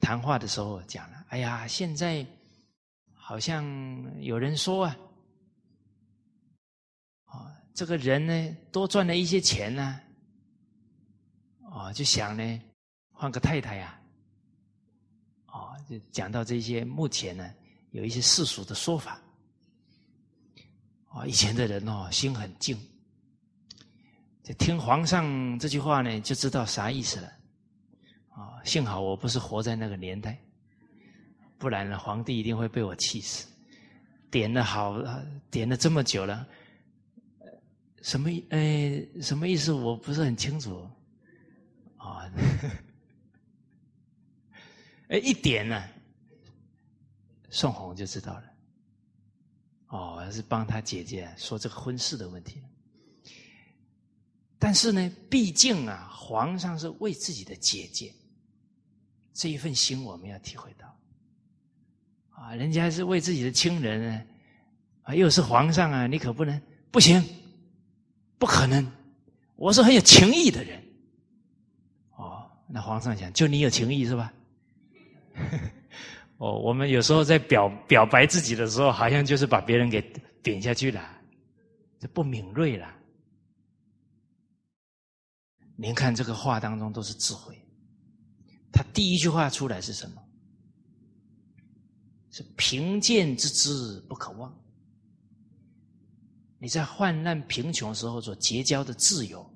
[0.00, 2.24] 谈话的时候讲了，哎呀，现在
[3.12, 3.64] 好像
[4.20, 4.96] 有人说啊。
[7.76, 10.00] 这个人呢，多赚了一些钱呢，
[11.72, 12.62] 哦，就想呢，
[13.10, 14.00] 换个太太呀，
[15.88, 17.48] 就讲到这些，目前呢，
[17.90, 19.20] 有一些世俗的说法，
[21.08, 22.76] 啊，以前的人哦，心很静，
[24.42, 27.32] 就听皇上这句话呢，就知道啥意思了，
[28.30, 30.38] 啊，幸好我不是活在那个年代，
[31.58, 33.46] 不然呢，皇帝一定会被我气死，
[34.30, 34.96] 点了好，
[35.50, 36.46] 点了这么久了。
[38.02, 38.28] 什么？
[38.50, 39.72] 哎，什么意思？
[39.72, 40.86] 我不是很清楚。
[41.96, 42.30] 啊，
[45.08, 45.82] 哎，一点呢，
[47.50, 48.44] 宋红就知道了。
[49.88, 52.62] 哦，是帮他姐姐说这个婚事的问题。
[54.58, 58.12] 但是呢，毕竟啊，皇上是为自己的姐姐，
[59.32, 60.98] 这一份心我们要体会到。
[62.30, 64.26] 啊，人家是为自己的亲人呢，
[65.02, 67.22] 啊，又是皇上啊，你可不能不行，
[68.38, 68.90] 不可能，
[69.56, 70.82] 我是很有情义的人。
[72.16, 74.32] 哦，那皇上想，就你有情义是吧？
[76.38, 80.00] 哦，我们有时候在表表白自己的时候，好像就是把别人给
[80.42, 81.00] 贬下去了，
[81.98, 82.92] 这不敏锐了。
[85.76, 87.56] 您看这个话当中都是智慧，
[88.72, 90.22] 他第一句话出来是什么？
[92.30, 94.52] 是贫贱之资不可忘。
[96.58, 99.48] 你在患难贫穷时候所结交的挚友，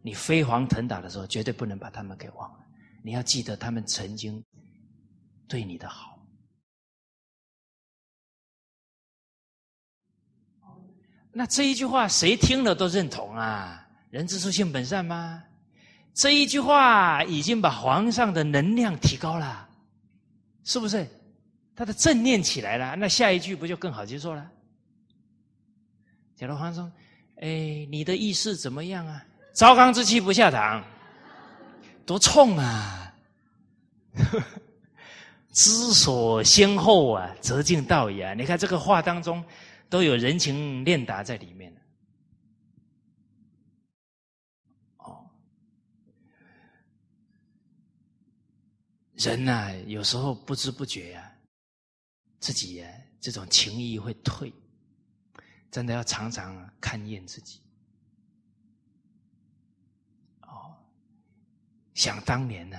[0.00, 2.64] 你飞黄腾达的时候，绝对不能把他们给忘了。
[3.02, 4.42] 你要记得他们曾经
[5.48, 6.18] 对你的好。
[11.32, 13.86] 那这一句话谁听了都认同啊？
[14.10, 15.42] 人之初性本善吗？
[16.12, 19.66] 这一句话已经把皇上的能量提高了，
[20.62, 21.08] 是不是？
[21.74, 24.50] 他的正念起来了，那下一句不就更好接受了？
[26.36, 26.92] 假如皇上，
[27.36, 29.24] 哎，你的意思怎么样啊？
[29.54, 30.84] 糟糠之妻不下堂，
[32.04, 33.14] 多冲啊！
[35.52, 38.34] 知所先后啊，则近道也啊！
[38.34, 39.44] 你看这个话当中。
[39.92, 41.70] 都有人情练达在里面
[44.96, 45.28] 哦，
[49.12, 51.30] 人呐，有时候不知不觉啊，
[52.40, 52.88] 自己呀
[53.20, 54.50] 这种情谊会退，
[55.70, 57.60] 真的要常常看验自己。
[60.40, 60.74] 哦，
[61.92, 62.78] 想当年呢，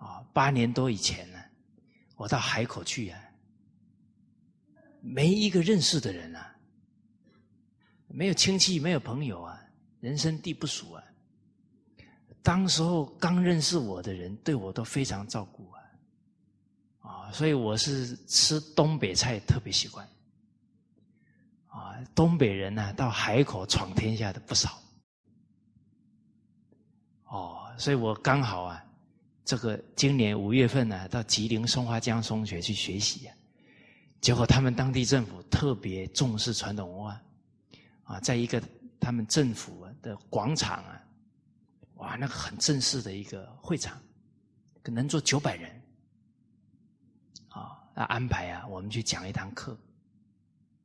[0.00, 1.38] 啊，八年多以前呢，
[2.16, 3.22] 我到海口去呀。
[5.02, 6.54] 没一个认识的人啊，
[8.08, 9.58] 没有亲戚，没有朋友啊，
[10.00, 11.02] 人生地不熟啊。
[12.42, 15.80] 当时候刚认识我的人，对我都非常照顾啊，
[17.00, 20.06] 啊，所以我是吃东北菜特别习惯。
[21.66, 24.82] 啊，东北人呢，到海口闯天下的不少。
[27.24, 28.84] 哦，所以我刚好啊，
[29.44, 33.34] 这个今年五月份呢，到吉林松花江中学去学习啊。
[34.20, 37.22] 结果他们当地政府特别重视传统文化，
[38.04, 38.62] 啊，在一个
[39.00, 41.02] 他们政府的广场啊，
[41.94, 43.98] 哇，那个很正式的一个会场，
[44.84, 45.82] 能坐九百人，
[47.48, 49.72] 啊，那安排啊，我们去讲一堂课，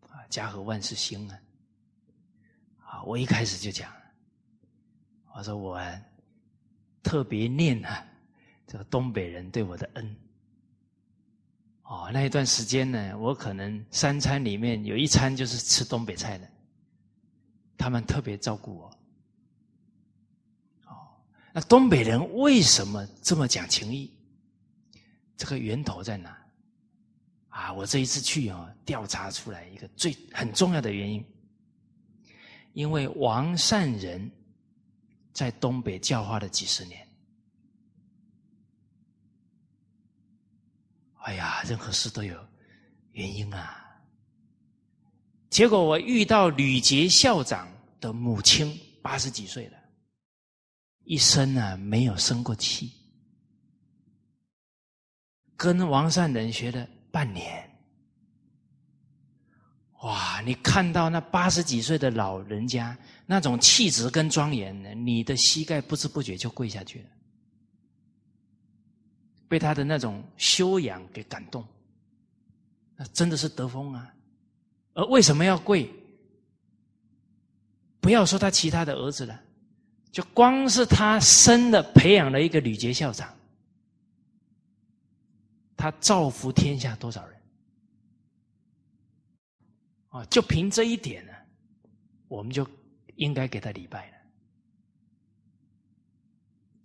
[0.09, 1.39] 啊，家和万事兴啊，
[2.85, 3.91] 啊，我一开始就讲，
[5.35, 5.77] 我说我
[7.03, 8.07] 特别念啊，
[8.67, 10.15] 这个东北人对我的恩。
[11.83, 16.49] 哦，那一段时间呢，我可能三餐里面有一餐就是吃东北菜的，
[17.77, 18.87] 他们特别照顾我。
[20.87, 21.07] 哦，
[21.53, 24.11] 那东北人为什么这么讲情义？
[25.37, 26.35] 这个源头在哪？
[27.49, 31.23] 啊，我这一次去啊，调查出来一个最很重要的原因，
[32.73, 34.31] 因为王善人
[35.31, 37.04] 在东北教化了几十年。
[41.25, 42.37] 哎呀，任何事都有
[43.13, 43.83] 原因啊！
[45.49, 47.67] 结果我遇到吕杰校长
[47.99, 49.77] 的母亲，八十几岁了，
[51.03, 52.91] 一生呢没有生过气，
[55.57, 57.67] 跟王善人学了半年。
[60.03, 60.39] 哇！
[60.41, 62.95] 你看到那八十几岁的老人家
[63.25, 67.09] 那种气质跟庄严，你的膝盖不知不觉就跪下去了。
[69.55, 71.65] 被他的那种修养给感动，
[72.97, 74.13] 那真的是得风啊！
[74.95, 75.89] 而为什么要跪？
[78.01, 79.41] 不要说他其他的儿子了，
[80.11, 83.33] 就光是他生的培养了一个吕杰校长，
[85.77, 87.41] 他造福天下多少人？
[90.09, 91.31] 啊，就凭这一点呢，
[92.27, 92.67] 我们就
[93.15, 94.17] 应该给他礼拜了。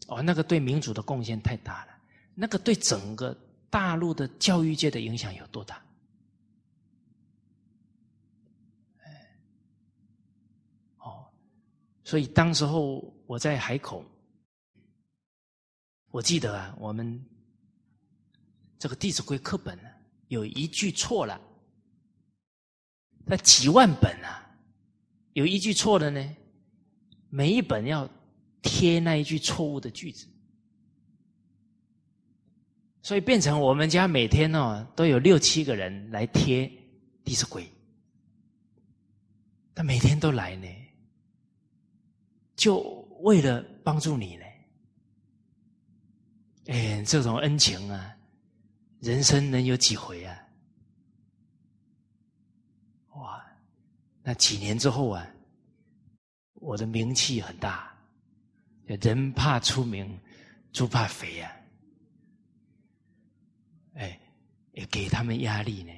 [0.06, 1.89] 哦，那个对民主的贡献太大了。
[2.40, 3.36] 那个对整个
[3.68, 5.84] 大陆的教育界的影响有多大？
[11.00, 11.26] 哦，
[12.02, 14.02] 所以当时候我在海口，
[16.10, 17.22] 我记得啊，我们
[18.78, 19.90] 这个《弟子规》课本呢，
[20.28, 21.38] 有一句错了，
[23.26, 24.50] 那几万本啊，
[25.34, 26.36] 有一句错了呢，
[27.28, 28.08] 每一本要
[28.62, 30.26] 贴那一句错误的句子。
[33.02, 36.66] 所以变成我们家每天哦都有六七个人来贴
[37.24, 37.62] 《弟子规》，
[39.74, 40.68] 他每天都来呢，
[42.56, 42.78] 就
[43.22, 44.44] 为了帮助你呢。
[46.66, 48.14] 哎，这种恩情啊，
[49.01, 50.39] 人生能有几回啊？
[53.14, 53.44] 哇，
[54.22, 55.27] 那几年之后啊，
[56.55, 57.93] 我的名气很大，
[58.85, 60.16] 人怕出名，
[60.72, 61.56] 猪怕肥呀。
[64.72, 65.92] 也给他们压力呢。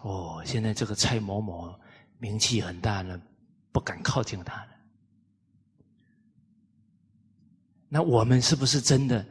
[0.00, 1.78] 哦，现在这个蔡某某
[2.18, 3.20] 名气很大了，
[3.72, 4.70] 不敢靠近他了。
[7.88, 9.24] 那我们是不是真的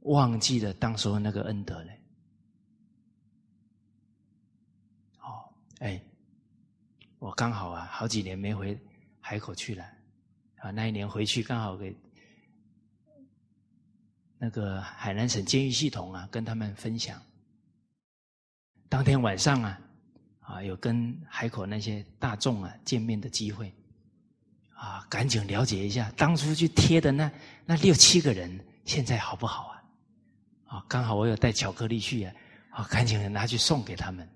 [0.00, 1.92] 忘记了当时候那个恩德呢？
[5.20, 6.00] 哦，哎，
[7.18, 8.78] 我刚好啊，好几年没回
[9.20, 9.84] 海口去了，
[10.58, 11.96] 啊，那一年回去刚好给
[14.38, 17.20] 那个海南省监狱系统啊，跟他们分享。
[18.88, 19.80] 当天晚上啊，
[20.40, 23.72] 啊，有跟海口那些大众啊见面的机会。
[24.78, 27.32] 啊，赶紧了解一下，当初去贴的那
[27.64, 29.82] 那六七个人现在好不好啊？
[30.66, 32.34] 啊，刚好我有带巧克力去啊，
[32.68, 34.28] 啊，赶紧拿去送给他们。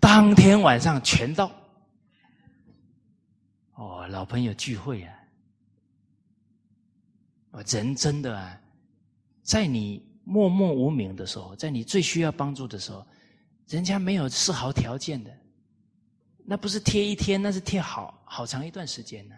[0.00, 1.52] 当天晚上全到，
[3.74, 5.14] 哦，老朋友聚会啊，
[7.68, 8.60] 人真的啊，
[9.44, 13.06] 在你默默无名的时候，在你最需要帮助的时候，
[13.68, 15.36] 人家没有丝毫条件的。
[16.44, 19.34] 那不是贴一天，那是贴好好长一段时间呢。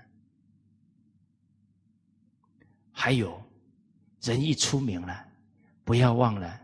[2.91, 3.43] 还有，
[4.23, 5.27] 人一出名了，
[5.85, 6.61] 不要忘了，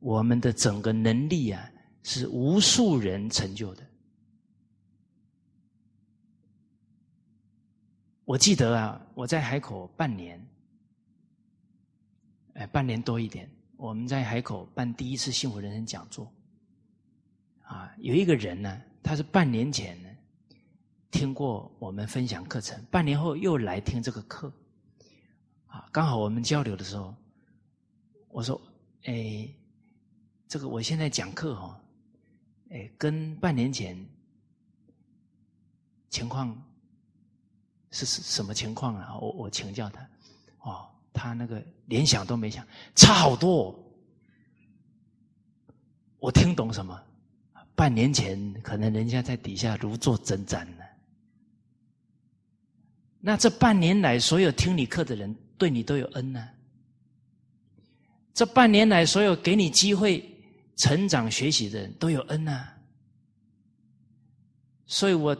[0.00, 1.70] 我们的整个能力啊，
[2.02, 3.86] 是无数人成就的。
[8.24, 10.44] 我记得啊，我在海口半年，
[12.54, 16.30] 哎，半年多一点，我们在海口办第一次幸福人生讲座，
[17.68, 18.82] 啊，有一个人呢。
[19.00, 20.08] 他是半年前呢
[21.10, 24.52] 听过我们分享课程，半年后又来听这个课，
[25.66, 27.14] 啊，刚好我们交流的时候，
[28.28, 28.60] 我说
[29.08, 29.48] ：“哎，
[30.46, 31.80] 这个我现在讲课哈，
[32.68, 33.96] 哎，跟半年前
[36.10, 36.54] 情况
[37.90, 39.16] 是什什么情况啊？
[39.16, 40.10] 我我请教他，
[40.58, 43.74] 哦，他那个连想都没想，差好多。
[46.18, 47.04] 我听懂什么？”
[47.78, 50.82] 半年前，可能人家在底下如坐针毡呢。
[53.20, 56.48] 那这半年来，所有听你课的人对你都有恩呢。
[58.34, 60.28] 这半年来，所有给你机会
[60.74, 62.66] 成长学习的人都有恩呢。
[64.86, 65.36] 所以我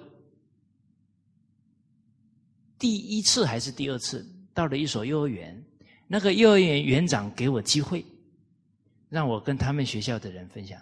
[2.79, 4.25] 第一次还是第二次
[4.55, 5.61] 到了一所幼儿园，
[6.07, 8.05] 那个幼儿园园长给我机会，
[9.09, 10.81] 让我跟他们学校的人分享。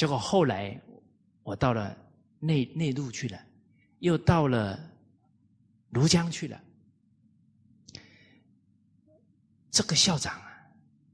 [0.00, 0.80] 结果后来，
[1.42, 1.94] 我到了
[2.38, 3.38] 内内陆去了，
[3.98, 4.80] 又到了
[5.92, 6.58] 庐江去了。
[9.70, 10.56] 这个校长啊，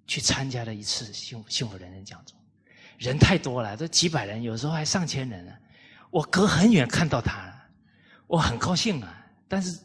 [0.07, 2.39] 去参加了一次幸幸福人生讲座，
[2.97, 5.53] 人太多了，都几百人，有时候还上千人呢。
[6.09, 7.69] 我隔很远看到他了，
[8.29, 9.81] 我很高兴啊，但是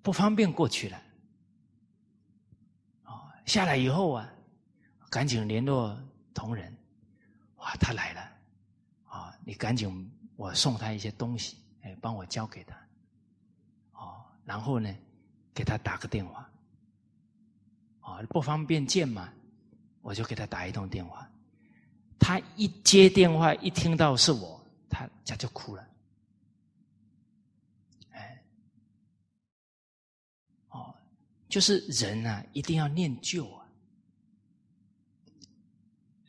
[0.00, 1.02] 不方便过去了。
[3.04, 4.32] 哦，下来以后啊，
[5.10, 5.94] 赶紧联络
[6.32, 6.74] 同仁。
[7.64, 8.20] 哇，他来了，
[9.08, 12.76] 啊，你赶紧我送他一些东西，哎，帮我交给他，
[13.92, 14.94] 哦，然后呢，
[15.54, 16.46] 给他打个电话，
[18.00, 19.32] 啊，不方便见嘛，
[20.02, 21.26] 我就给他打一通电话，
[22.18, 25.88] 他一接电话，一听到是我，他他就哭了，
[28.10, 28.42] 哎，
[30.68, 30.94] 哦，
[31.48, 33.63] 就是人啊，一定要念旧啊。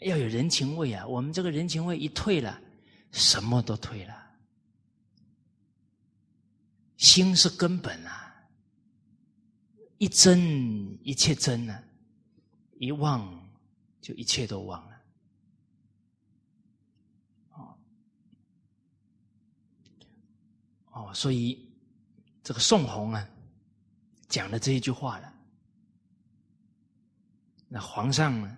[0.06, 1.06] 要有人情味啊！
[1.08, 2.62] 我们这个人情味一退了，
[3.12, 4.24] 什么都退了。
[6.98, 8.36] 心是根本啊，
[9.98, 10.40] 一真
[11.04, 11.84] 一切真啊，
[12.78, 13.50] 一忘
[14.00, 15.02] 就一切都忘了。
[17.54, 17.78] 哦
[20.92, 21.68] 哦，所以
[22.44, 23.28] 这个宋弘啊，
[24.30, 25.34] 讲了这一句话了。
[27.68, 28.56] 那皇上呢？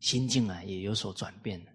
[0.00, 1.72] 心境啊，也有所转变了，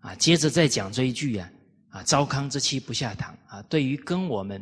[0.00, 1.50] 啊，接着再讲这一句啊，
[1.88, 4.60] 啊，糟糠之妻不下堂啊，对于跟我们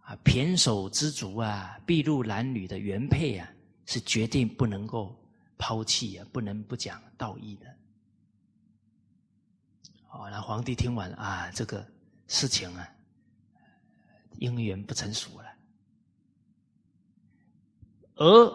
[0.00, 3.46] 啊胼手之足啊、筚路蓝缕的原配啊，
[3.84, 5.14] 是决定不能够
[5.58, 7.66] 抛弃啊，不能不讲道义的。
[10.10, 11.86] 哦，那皇帝听完啊，这个
[12.26, 12.88] 事情啊，
[14.38, 15.52] 姻缘不成熟了，
[18.14, 18.50] 而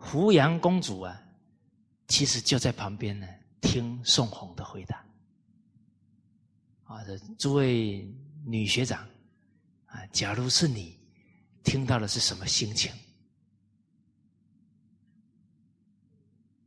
[0.00, 1.22] 胡杨公主啊。
[2.08, 3.26] 其实就在旁边呢，
[3.60, 5.04] 听宋红的回答。
[6.84, 8.08] 啊，这诸位
[8.44, 9.04] 女学长，
[9.86, 10.96] 啊，假如是你，
[11.64, 12.92] 听到的是什么心情？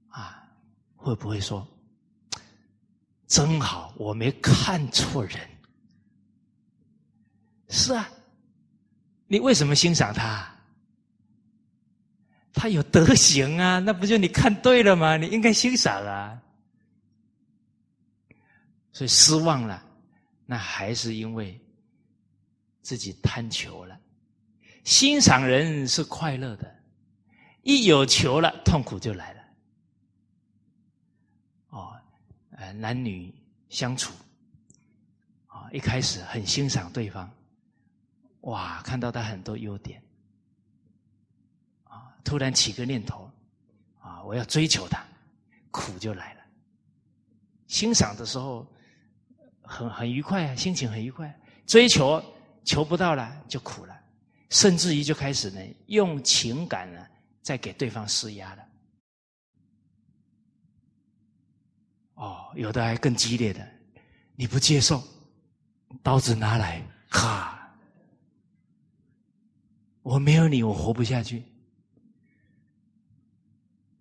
[0.09, 0.43] 啊，
[0.97, 1.65] 会不会说，
[3.27, 5.39] 真好，我没看错人。
[7.69, 8.09] 是啊，
[9.27, 10.53] 你为什么欣赏他？
[12.59, 15.15] 他有德行啊，那不就你看对了吗？
[15.15, 16.37] 你应该欣赏啊。
[18.91, 19.81] 所以失望了，
[20.45, 21.57] 那还是因为
[22.81, 23.97] 自己贪求了。
[24.83, 26.69] 欣赏人是快乐的，
[27.61, 29.41] 一有求了，痛苦就来了。
[31.69, 31.95] 哦，
[32.57, 33.33] 呃，男女
[33.69, 34.13] 相处，
[35.47, 37.31] 啊，一开始很欣赏对方，
[38.41, 40.03] 哇，看到他很多优点，
[42.23, 43.29] 突然起个念头，
[43.99, 45.03] 啊，我要追求他，
[45.71, 46.41] 苦就来了。
[47.67, 48.65] 欣赏的时候
[49.61, 51.27] 很很愉快啊，心情很愉快；
[51.65, 52.23] 追求
[52.63, 53.97] 求不到了，就苦了。
[54.49, 57.05] 甚至于就开始呢，用情感呢，
[57.41, 58.65] 在给对方施压了。
[62.15, 63.65] 哦，有的还更激烈的，
[64.35, 65.01] 你不接受，
[66.01, 67.55] 刀子拿来，哈！
[70.01, 71.43] 我没有你，我活不下去，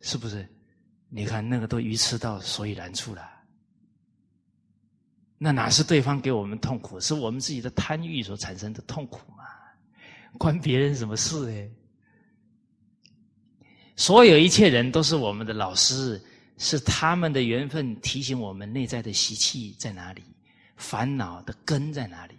[0.09, 0.49] 是不是？
[1.11, 3.31] 你看那个都愚痴到所以然处了，
[5.37, 9.45] 那哪是对方给我们痛苦，是我们自己的贪欲所产生的痛苦嘛？
[10.39, 11.71] 关别人什么事呢？
[13.97, 16.19] 所有一切人都是我们的老师，
[16.57, 20.25] 是他们的缘分提醒我们内在的习气在哪里，
[20.79, 22.35] 烦恼的根在哪里。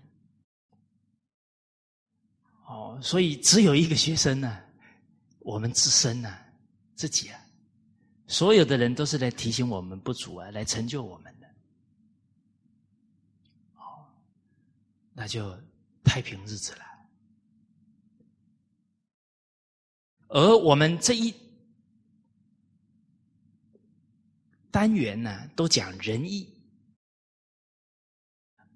[2.66, 4.60] 哦，所以只有一个学生呢，
[5.40, 6.36] 我们自身呢，
[6.96, 7.40] 自己啊，
[8.30, 11.48] 所有的人都是来提醒我们不足啊，来成就我们的。
[13.74, 14.06] 哦，
[15.14, 15.60] 那就
[16.04, 16.86] 太平日子了。
[20.28, 21.34] 而我们这一
[24.70, 26.48] 单元呢，都讲仁义，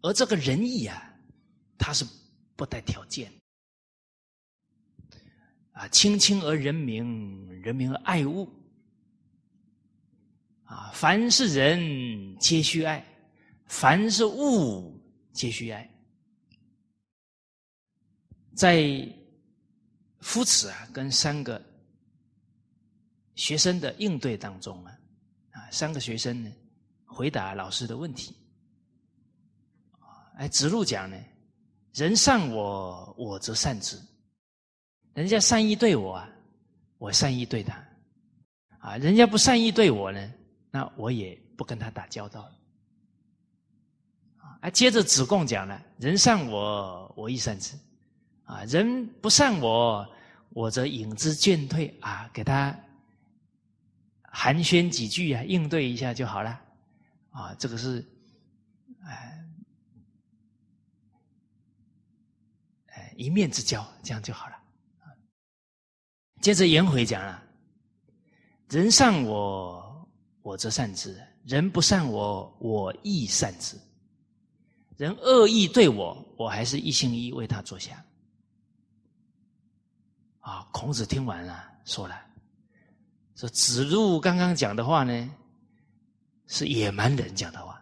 [0.01, 1.13] 而这个仁义啊，
[1.77, 2.03] 它是
[2.55, 3.31] 不带条件，
[5.73, 8.51] 啊，亲亲而人民，人民而爱物，
[10.63, 13.05] 啊，凡是人皆须爱，
[13.67, 14.99] 凡是物
[15.31, 15.89] 皆须爱，
[18.55, 19.07] 在。
[20.25, 21.61] 夫子啊，跟三个
[23.35, 24.97] 学生的应对当中啊，
[25.51, 26.49] 啊，三个学生呢
[27.03, 28.33] 回答老师的问题，
[30.37, 31.17] 哎，子路讲呢，
[31.91, 33.97] 人善我，我则善之；
[35.13, 36.29] 人家善意对我啊，
[36.99, 37.85] 我善意对他，
[38.79, 40.33] 啊，人家不善意对我呢，
[40.75, 42.55] 那我也不跟他打交道了。
[44.61, 47.77] 啊，接着子贡讲了，人善我，我亦善之。
[48.45, 50.03] 啊，人不善我，
[50.49, 52.75] 我则引之倦退啊，给他
[54.23, 56.59] 寒暄几句啊，应对一下就好了。
[57.29, 58.03] 啊，这个是，
[59.05, 59.45] 哎，
[62.87, 64.55] 哎，一面之交，这样就好了。
[66.41, 67.43] 接着颜回讲了，
[68.69, 69.82] 人善我，
[70.43, 71.09] 我则善之；
[71.43, 73.75] 人不善我，我亦善之。
[74.97, 77.97] 人恶意对我，我还是一心一意为他着想。
[80.41, 80.67] 啊！
[80.73, 82.21] 孔子听完了，说了
[83.33, 85.31] ：“说子路刚刚讲的话呢，
[86.47, 87.81] 是野蛮人讲的话，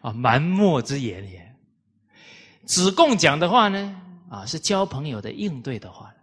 [0.00, 1.54] 啊，蛮漠之言也。
[2.64, 6.14] 子贡讲的话呢，啊，是交朋友的应对的话。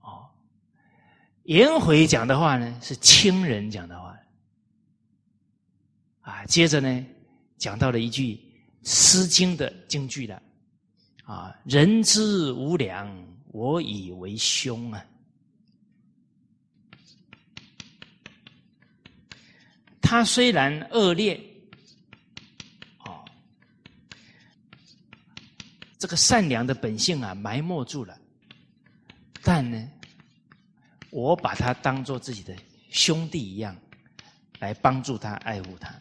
[0.00, 0.30] 哦，
[1.52, 4.18] 颜回讲的话呢，是亲人讲的话。
[6.22, 7.06] 啊，接着呢，
[7.58, 8.34] 讲到了一句
[8.84, 10.42] 《诗经》的京剧了。”
[11.24, 13.06] 啊，人之无良，
[13.48, 15.04] 我以为凶啊！
[20.00, 21.38] 他虽然恶劣，
[23.04, 23.24] 哦，
[25.98, 28.18] 这个善良的本性啊，埋没住了，
[29.42, 29.88] 但呢，
[31.12, 32.56] 我把他当做自己的
[32.88, 33.76] 兄弟一样，
[34.60, 35.94] 来帮助他，爱护他。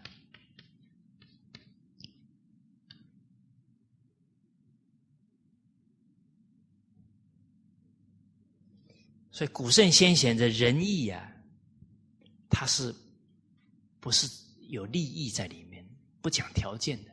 [9.31, 11.29] 所以古圣先贤的仁义啊，
[12.49, 12.95] 他是
[13.99, 14.25] 不是
[14.69, 15.85] 有利益在里面？
[16.21, 17.11] 不讲条件的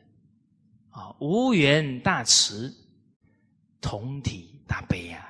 [0.91, 2.73] 啊，无缘大慈，
[3.81, 5.28] 同体大悲啊。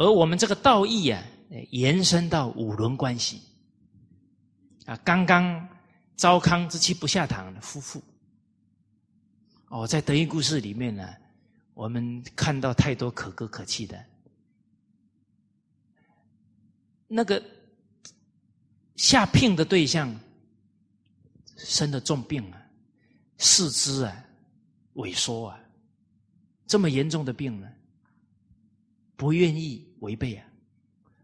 [0.00, 1.22] 而我们这个道义啊，
[1.72, 3.42] 延伸到五伦关系
[4.86, 5.68] 啊，刚刚
[6.16, 8.02] 糟糠之妻不下堂的夫妇
[9.68, 11.06] 哦，在德育故事里面呢，
[11.74, 14.02] 我们看到太多可歌可泣的。
[17.06, 17.42] 那个
[18.96, 20.18] 下聘的对象
[21.58, 22.66] 生了重病啊，
[23.36, 24.24] 四肢啊
[24.94, 25.60] 萎缩啊，
[26.66, 27.70] 这么严重的病呢，
[29.20, 30.48] 不愿意违背啊，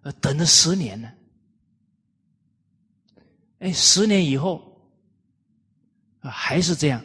[0.02, 1.14] 呃，等了十年了，
[3.60, 4.86] 哎，十年以后
[6.20, 7.02] 啊还是这样，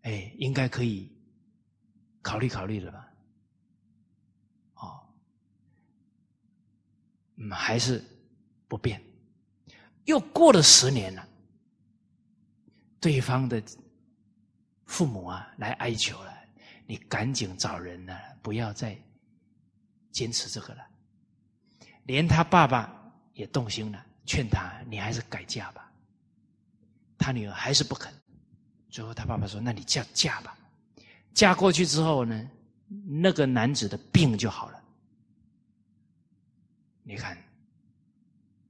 [0.00, 1.12] 哎，应该可以
[2.22, 3.12] 考虑考虑了吧？
[4.76, 5.06] 哦，
[7.36, 8.02] 嗯，还是
[8.66, 8.98] 不变。
[10.06, 11.28] 又过了十年了，
[12.98, 13.62] 对方的
[14.86, 16.34] 父母啊来哀求了，
[16.86, 18.98] 你赶紧找人呢，不要再
[20.14, 20.86] 坚持这个了。
[22.04, 25.92] 连他爸爸也动心了，劝他你还是改嫁吧。
[27.18, 28.10] 他女儿还是不肯，
[28.88, 30.56] 最后他爸爸说：“那你嫁嫁吧。”
[31.34, 32.50] 嫁过去之后呢，
[33.06, 34.82] 那个男子的病就好了。
[37.02, 37.36] 你看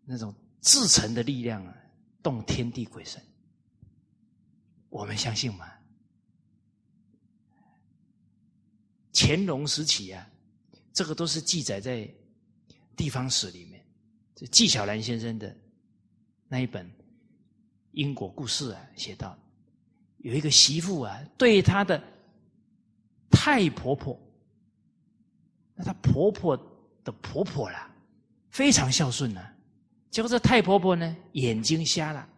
[0.05, 0.35] 那种。
[0.67, 1.77] 至诚的力量啊，
[2.23, 3.23] 动天地鬼神，
[4.89, 5.71] 我们相信吗？
[9.13, 10.27] 乾隆时期啊，
[10.95, 12.09] 这个都是记载在
[12.97, 13.85] 地方史里面。
[14.35, 15.55] 这纪晓岚先生的
[16.49, 16.91] 那一本
[17.91, 19.37] 因果故事啊，写到
[20.19, 22.03] 有一个媳妇啊，对她的
[23.31, 24.19] 太婆婆，
[25.75, 26.57] 那她婆婆
[27.05, 27.91] 的婆婆啦，
[28.51, 29.45] 非常孝顺呢。
[30.11, 32.29] 结果这太婆婆呢，眼睛瞎了，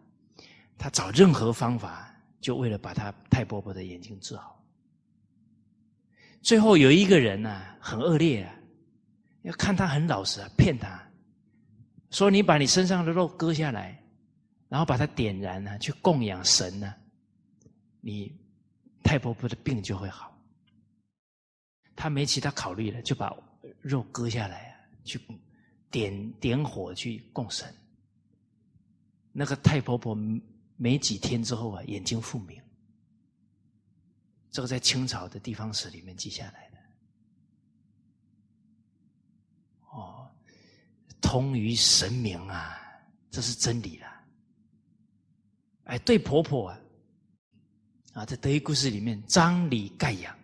[0.77, 2.11] 她找任何方法，
[2.41, 4.59] 就为了把她太婆婆的眼睛治好。
[6.47, 8.55] 最后有一个人呢，很恶劣啊，
[9.41, 10.97] 要看他很老实啊，骗他，
[12.09, 14.01] 说你把你身上的肉割下来，
[14.69, 16.95] 然后把它点燃呢，去供养神呢，
[17.99, 18.33] 你
[19.03, 20.41] 太婆婆的病就会好。
[21.97, 23.35] 他没其他考虑了，就把
[23.81, 25.19] 肉割下来啊，去。
[25.91, 27.67] 点点火去供神，
[29.33, 30.15] 那个太婆婆
[30.77, 32.61] 没几天之后啊，眼睛复明。
[34.51, 36.77] 这个在清朝的地方史里面记下来的。
[39.91, 40.29] 哦，
[41.21, 42.77] 通于神明啊，
[43.29, 44.07] 这是真理了。
[45.85, 46.79] 哎，对婆婆啊，
[48.13, 50.37] 啊，在德语故事里面，张李盖养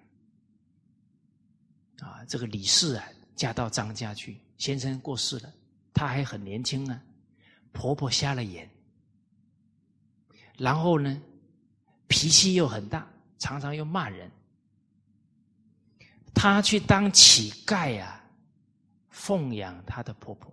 [2.00, 4.40] 啊，这个李氏啊，嫁到张家去。
[4.58, 5.54] 先生过世了，
[5.94, 7.04] 她还很年轻啊。
[7.74, 8.70] 婆婆瞎了眼，
[10.58, 11.22] 然后呢，
[12.08, 13.12] 脾气又很大，
[13.44, 14.32] 常常又骂人。
[16.34, 18.24] 她去当乞丐呀，
[19.10, 20.50] 奉养她的婆婆。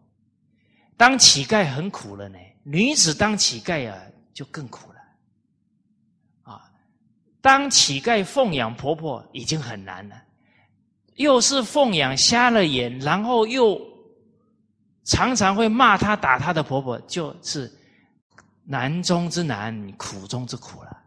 [0.97, 3.97] 当乞丐很苦了呢，女子当乞丐啊，
[4.35, 4.99] 就更苦了。
[6.43, 6.69] 啊，
[7.41, 10.21] 当乞丐奉养婆婆已经很难了，
[11.15, 13.89] 又是奉养瞎了眼，然后又。
[15.03, 17.73] 常常会骂他、打他的婆婆，就是
[18.65, 21.00] 难中之难、苦中之苦了。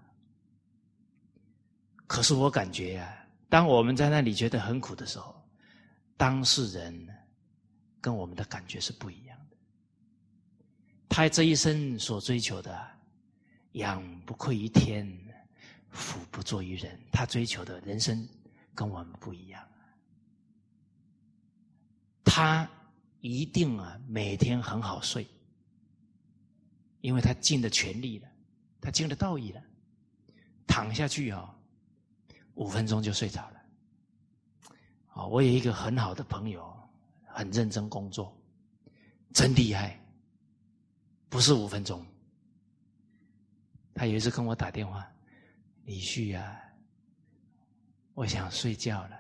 [2.14, 5.34] 可是我感觉呀，当我们在那里觉得很苦的时候，
[6.16, 7.10] 当事人
[8.00, 9.58] 跟我们的感觉是不一样的。
[11.10, 12.88] 他这一生所追求的
[13.74, 15.12] “养不愧于天，
[15.90, 18.30] 福不作于人”，他追求的人生
[18.76, 19.68] 跟我们不一样。
[22.24, 22.70] 他。
[23.26, 25.26] 一定啊，每天很好睡，
[27.00, 28.30] 因为他尽了全力了，
[28.82, 29.64] 他尽了道义了，
[30.68, 31.56] 躺下去啊，
[32.56, 33.62] 五分钟就睡着了。
[35.14, 36.74] 啊，我有一个很好的朋友，
[37.26, 38.36] 很认真工作，
[39.34, 40.00] 真厉害，
[41.30, 42.06] 不是五分钟。
[43.94, 45.08] 他有一次跟我打电话，
[45.86, 46.60] 李旭啊，
[48.16, 49.20] 我想睡觉了。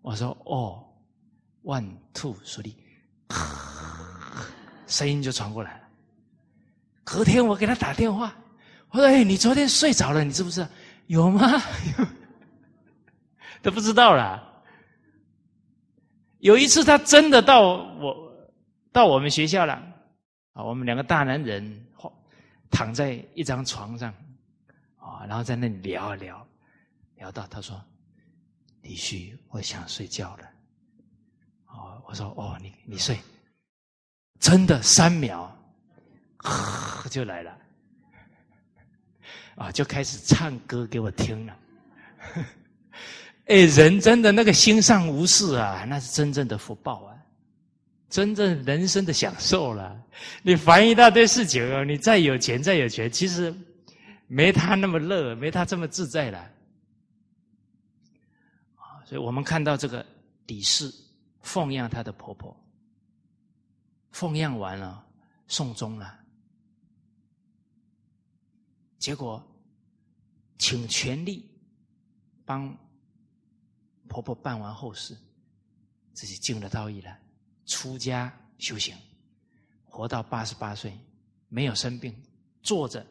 [0.00, 0.82] 我说哦
[1.64, 2.74] ，one two three。
[4.86, 5.88] 声音就传过来了。
[7.04, 8.34] 隔天我给他打电话，
[8.88, 10.68] 我说：“哎，你昨天睡着了，你知不知道？
[11.08, 11.62] 有吗？
[13.62, 14.44] 都不知道啦。
[16.38, 18.48] 有一次他真的到我
[18.92, 19.74] 到我们学校了，
[20.52, 21.86] 啊，我们两个大男人
[22.70, 24.14] 躺在一张床上，
[24.96, 26.46] 啊，然后在那里聊啊聊，
[27.16, 27.82] 聊到他说
[28.82, 30.48] ：‘李旭，我想睡觉了。’
[31.66, 33.18] 哦，我说哦，你你睡，
[34.38, 35.50] 真的三秒，
[37.10, 37.58] 就来了，
[39.56, 41.56] 啊，就开始唱歌给我听了。
[43.48, 47.16] 哎，人真的那个心上无事啊，那是真正的福报啊，
[48.08, 50.00] 真正人生的享受了。
[50.42, 53.54] 你烦一大堆事情哦，你再有钱再有权，其实
[54.26, 56.50] 没他那么乐，没他这么自在了。
[59.04, 60.04] 所以我们看到这个
[60.46, 60.92] 李氏。
[61.40, 62.54] 奉养她的婆婆，
[64.10, 65.02] 奉养完了，
[65.46, 66.18] 送终了。
[68.98, 69.42] 结果
[70.58, 71.48] 请全力
[72.44, 72.76] 帮
[74.08, 75.16] 婆婆办完后事，
[76.12, 77.16] 自己进了道义了，
[77.66, 78.96] 出家修行，
[79.84, 80.98] 活到八十八岁，
[81.48, 82.14] 没有生病，
[82.62, 83.06] 坐着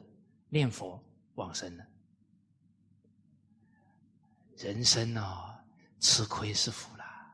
[0.49, 1.01] 念佛
[1.35, 1.85] 往生了。
[4.57, 5.55] 人生哦，
[5.99, 7.31] 吃亏是福啦，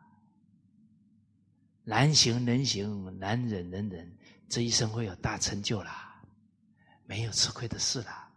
[1.84, 4.18] 难行能行，难忍能忍，
[4.50, 6.22] 这一生会有大成就啦，
[7.06, 8.30] 没有吃亏的事啦。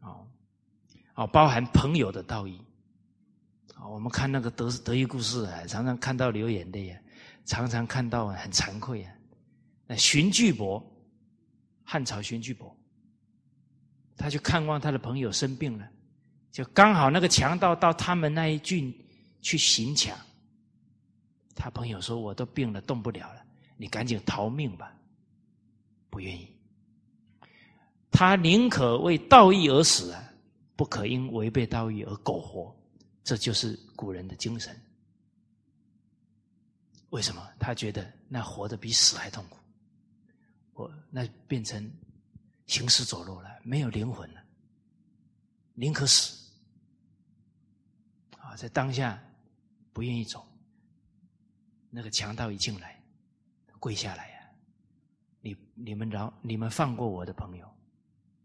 [0.00, 0.26] 哦，
[1.14, 2.60] 哦，包含朋友的道义。
[3.76, 7.00] 啊，我们看那个德德义故事啊，常常看到流眼泪啊，
[7.44, 9.12] 常常看到很惭愧啊。
[9.86, 10.82] 那荀巨伯，
[11.84, 12.74] 汉朝荀巨伯，
[14.16, 15.86] 他去看望他的朋友生病了。
[16.50, 18.92] 就刚好那个强盗到他们那一郡
[19.42, 20.18] 去行抢，
[21.54, 23.42] 他朋友说：“我都病了，动不了了，
[23.76, 24.90] 你赶紧逃命吧。”
[26.08, 26.48] 不愿意，
[28.10, 30.32] 他宁可为道义而死啊，
[30.74, 32.74] 不可因违背道义而苟活。
[33.26, 34.80] 这就是古人的精神。
[37.10, 37.44] 为什么？
[37.58, 39.58] 他觉得那活得比死还痛苦，
[40.74, 41.90] 我那变成
[42.66, 44.40] 行尸走肉了，没有灵魂了，
[45.74, 46.52] 宁可死
[48.38, 48.54] 啊。
[48.54, 49.20] 在当下
[49.92, 50.46] 不愿意走，
[51.90, 53.02] 那个强盗一进来，
[53.80, 54.48] 跪下来呀！
[55.40, 57.66] 你你们饶你们放过我的朋友，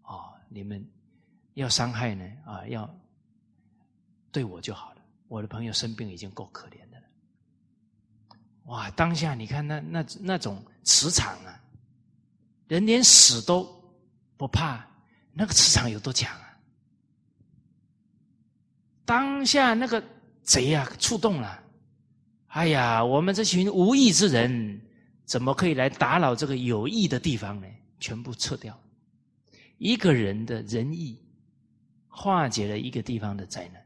[0.01, 0.41] 啊！
[0.49, 0.83] 你们
[1.53, 2.65] 要伤害呢啊！
[2.67, 2.89] 要
[4.31, 5.01] 对我就好了。
[5.27, 7.05] 我的朋友生病已经够可怜的了。
[8.65, 8.91] 哇！
[8.91, 11.59] 当下你看那那那种磁场啊，
[12.67, 13.63] 人连死都
[14.37, 14.85] 不怕，
[15.33, 16.59] 那个磁场有多强啊！
[19.05, 20.03] 当下那个
[20.43, 21.63] 贼呀，触动了。
[22.47, 24.81] 哎呀，我们这群无义之人，
[25.25, 27.67] 怎么可以来打扰这个有义的地方呢？
[27.99, 28.77] 全部撤掉。
[29.77, 31.17] 一个人的仁义，
[32.07, 33.81] 化解了一个地方的灾难。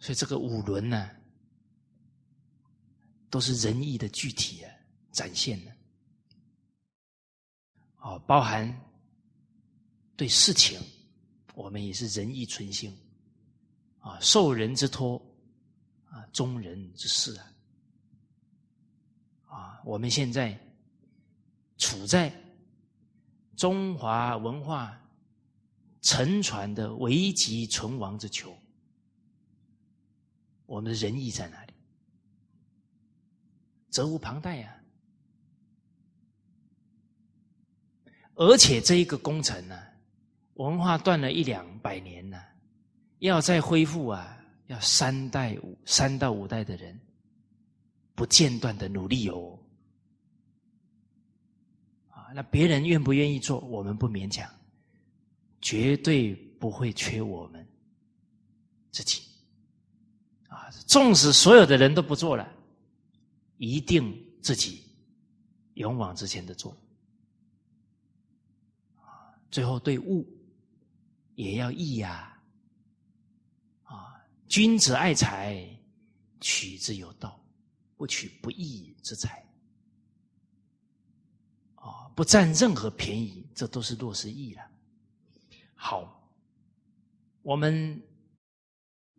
[0.00, 1.10] 所以这个五伦呢，
[3.30, 4.72] 都是仁义的具体啊，
[5.12, 5.72] 展现的。
[7.98, 8.80] 哦，包含
[10.16, 10.80] 对事情。
[11.54, 12.96] 我们也是仁义存心，
[13.98, 15.20] 啊，受人之托，
[16.04, 17.52] 啊，忠人之事啊，
[19.46, 20.56] 啊，我们现在
[21.76, 22.32] 处在
[23.56, 24.96] 中华文化
[26.00, 28.56] 沉船的危急存亡之秋，
[30.68, 31.72] 我们的仁义在哪里？
[33.88, 34.78] 责无旁贷呀！
[38.34, 39.82] 而且这一个工程呢？
[40.54, 42.44] 文化断了一两百年了，
[43.20, 47.00] 要再恢复啊，要三代五三到五代的人
[48.14, 49.58] 不间断的努力哦
[52.10, 54.52] 啊，那别人愿不愿意做，我们不勉强，
[55.62, 57.66] 绝对不会缺我们
[58.90, 59.22] 自己。
[60.86, 62.48] 纵使所有的人都不做了，
[63.56, 64.12] 一定
[64.42, 64.84] 自己
[65.74, 66.76] 勇往直前的做。
[69.50, 70.26] 最后对物。
[71.38, 72.36] 也要义呀，
[73.84, 74.20] 啊！
[74.48, 75.64] 君子爱财，
[76.40, 77.40] 取之有道，
[77.96, 79.46] 不取不义之财。
[81.76, 84.68] 啊，不占任何便宜，这都是落实义了。
[85.76, 86.28] 好，
[87.42, 88.02] 我们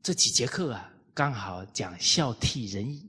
[0.03, 3.05] 这几节课啊，刚好讲孝悌仁义。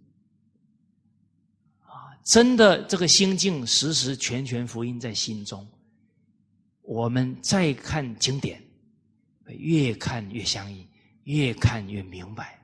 [1.87, 5.65] 啊，真的，这个心境时时全全福音在心中。
[6.82, 8.61] 我们再看经典。
[9.47, 10.85] 越看越相应，
[11.23, 12.61] 越看越明白。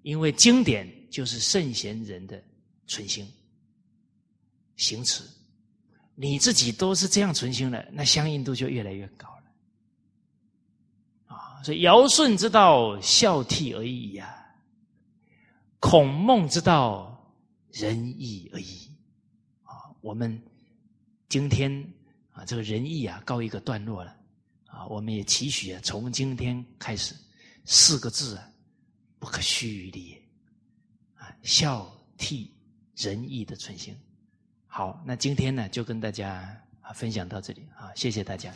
[0.00, 2.42] 因为经典就是圣贤人的
[2.86, 3.30] 存心
[4.76, 5.22] 行持，
[6.14, 9.39] 你自己都是这样存心的，那相应度就越来越高了。
[11.60, 14.26] 啊，所以尧舜之道，孝悌而已呀；
[15.78, 17.34] 孔孟之道，
[17.70, 18.90] 仁义而已。
[19.64, 20.40] 啊，我们
[21.28, 21.70] 今天
[22.32, 24.16] 啊，这个仁义啊，告一个段落了。
[24.66, 27.14] 啊，我们也期许啊，从今天开始，
[27.64, 28.48] 四个字啊，
[29.18, 30.16] 不可虚立，
[31.16, 32.48] 啊，孝悌
[32.96, 33.96] 仁义的存心。
[34.66, 38.54] 好，那今天呢，就跟大家啊分享到这里啊，谢谢大家。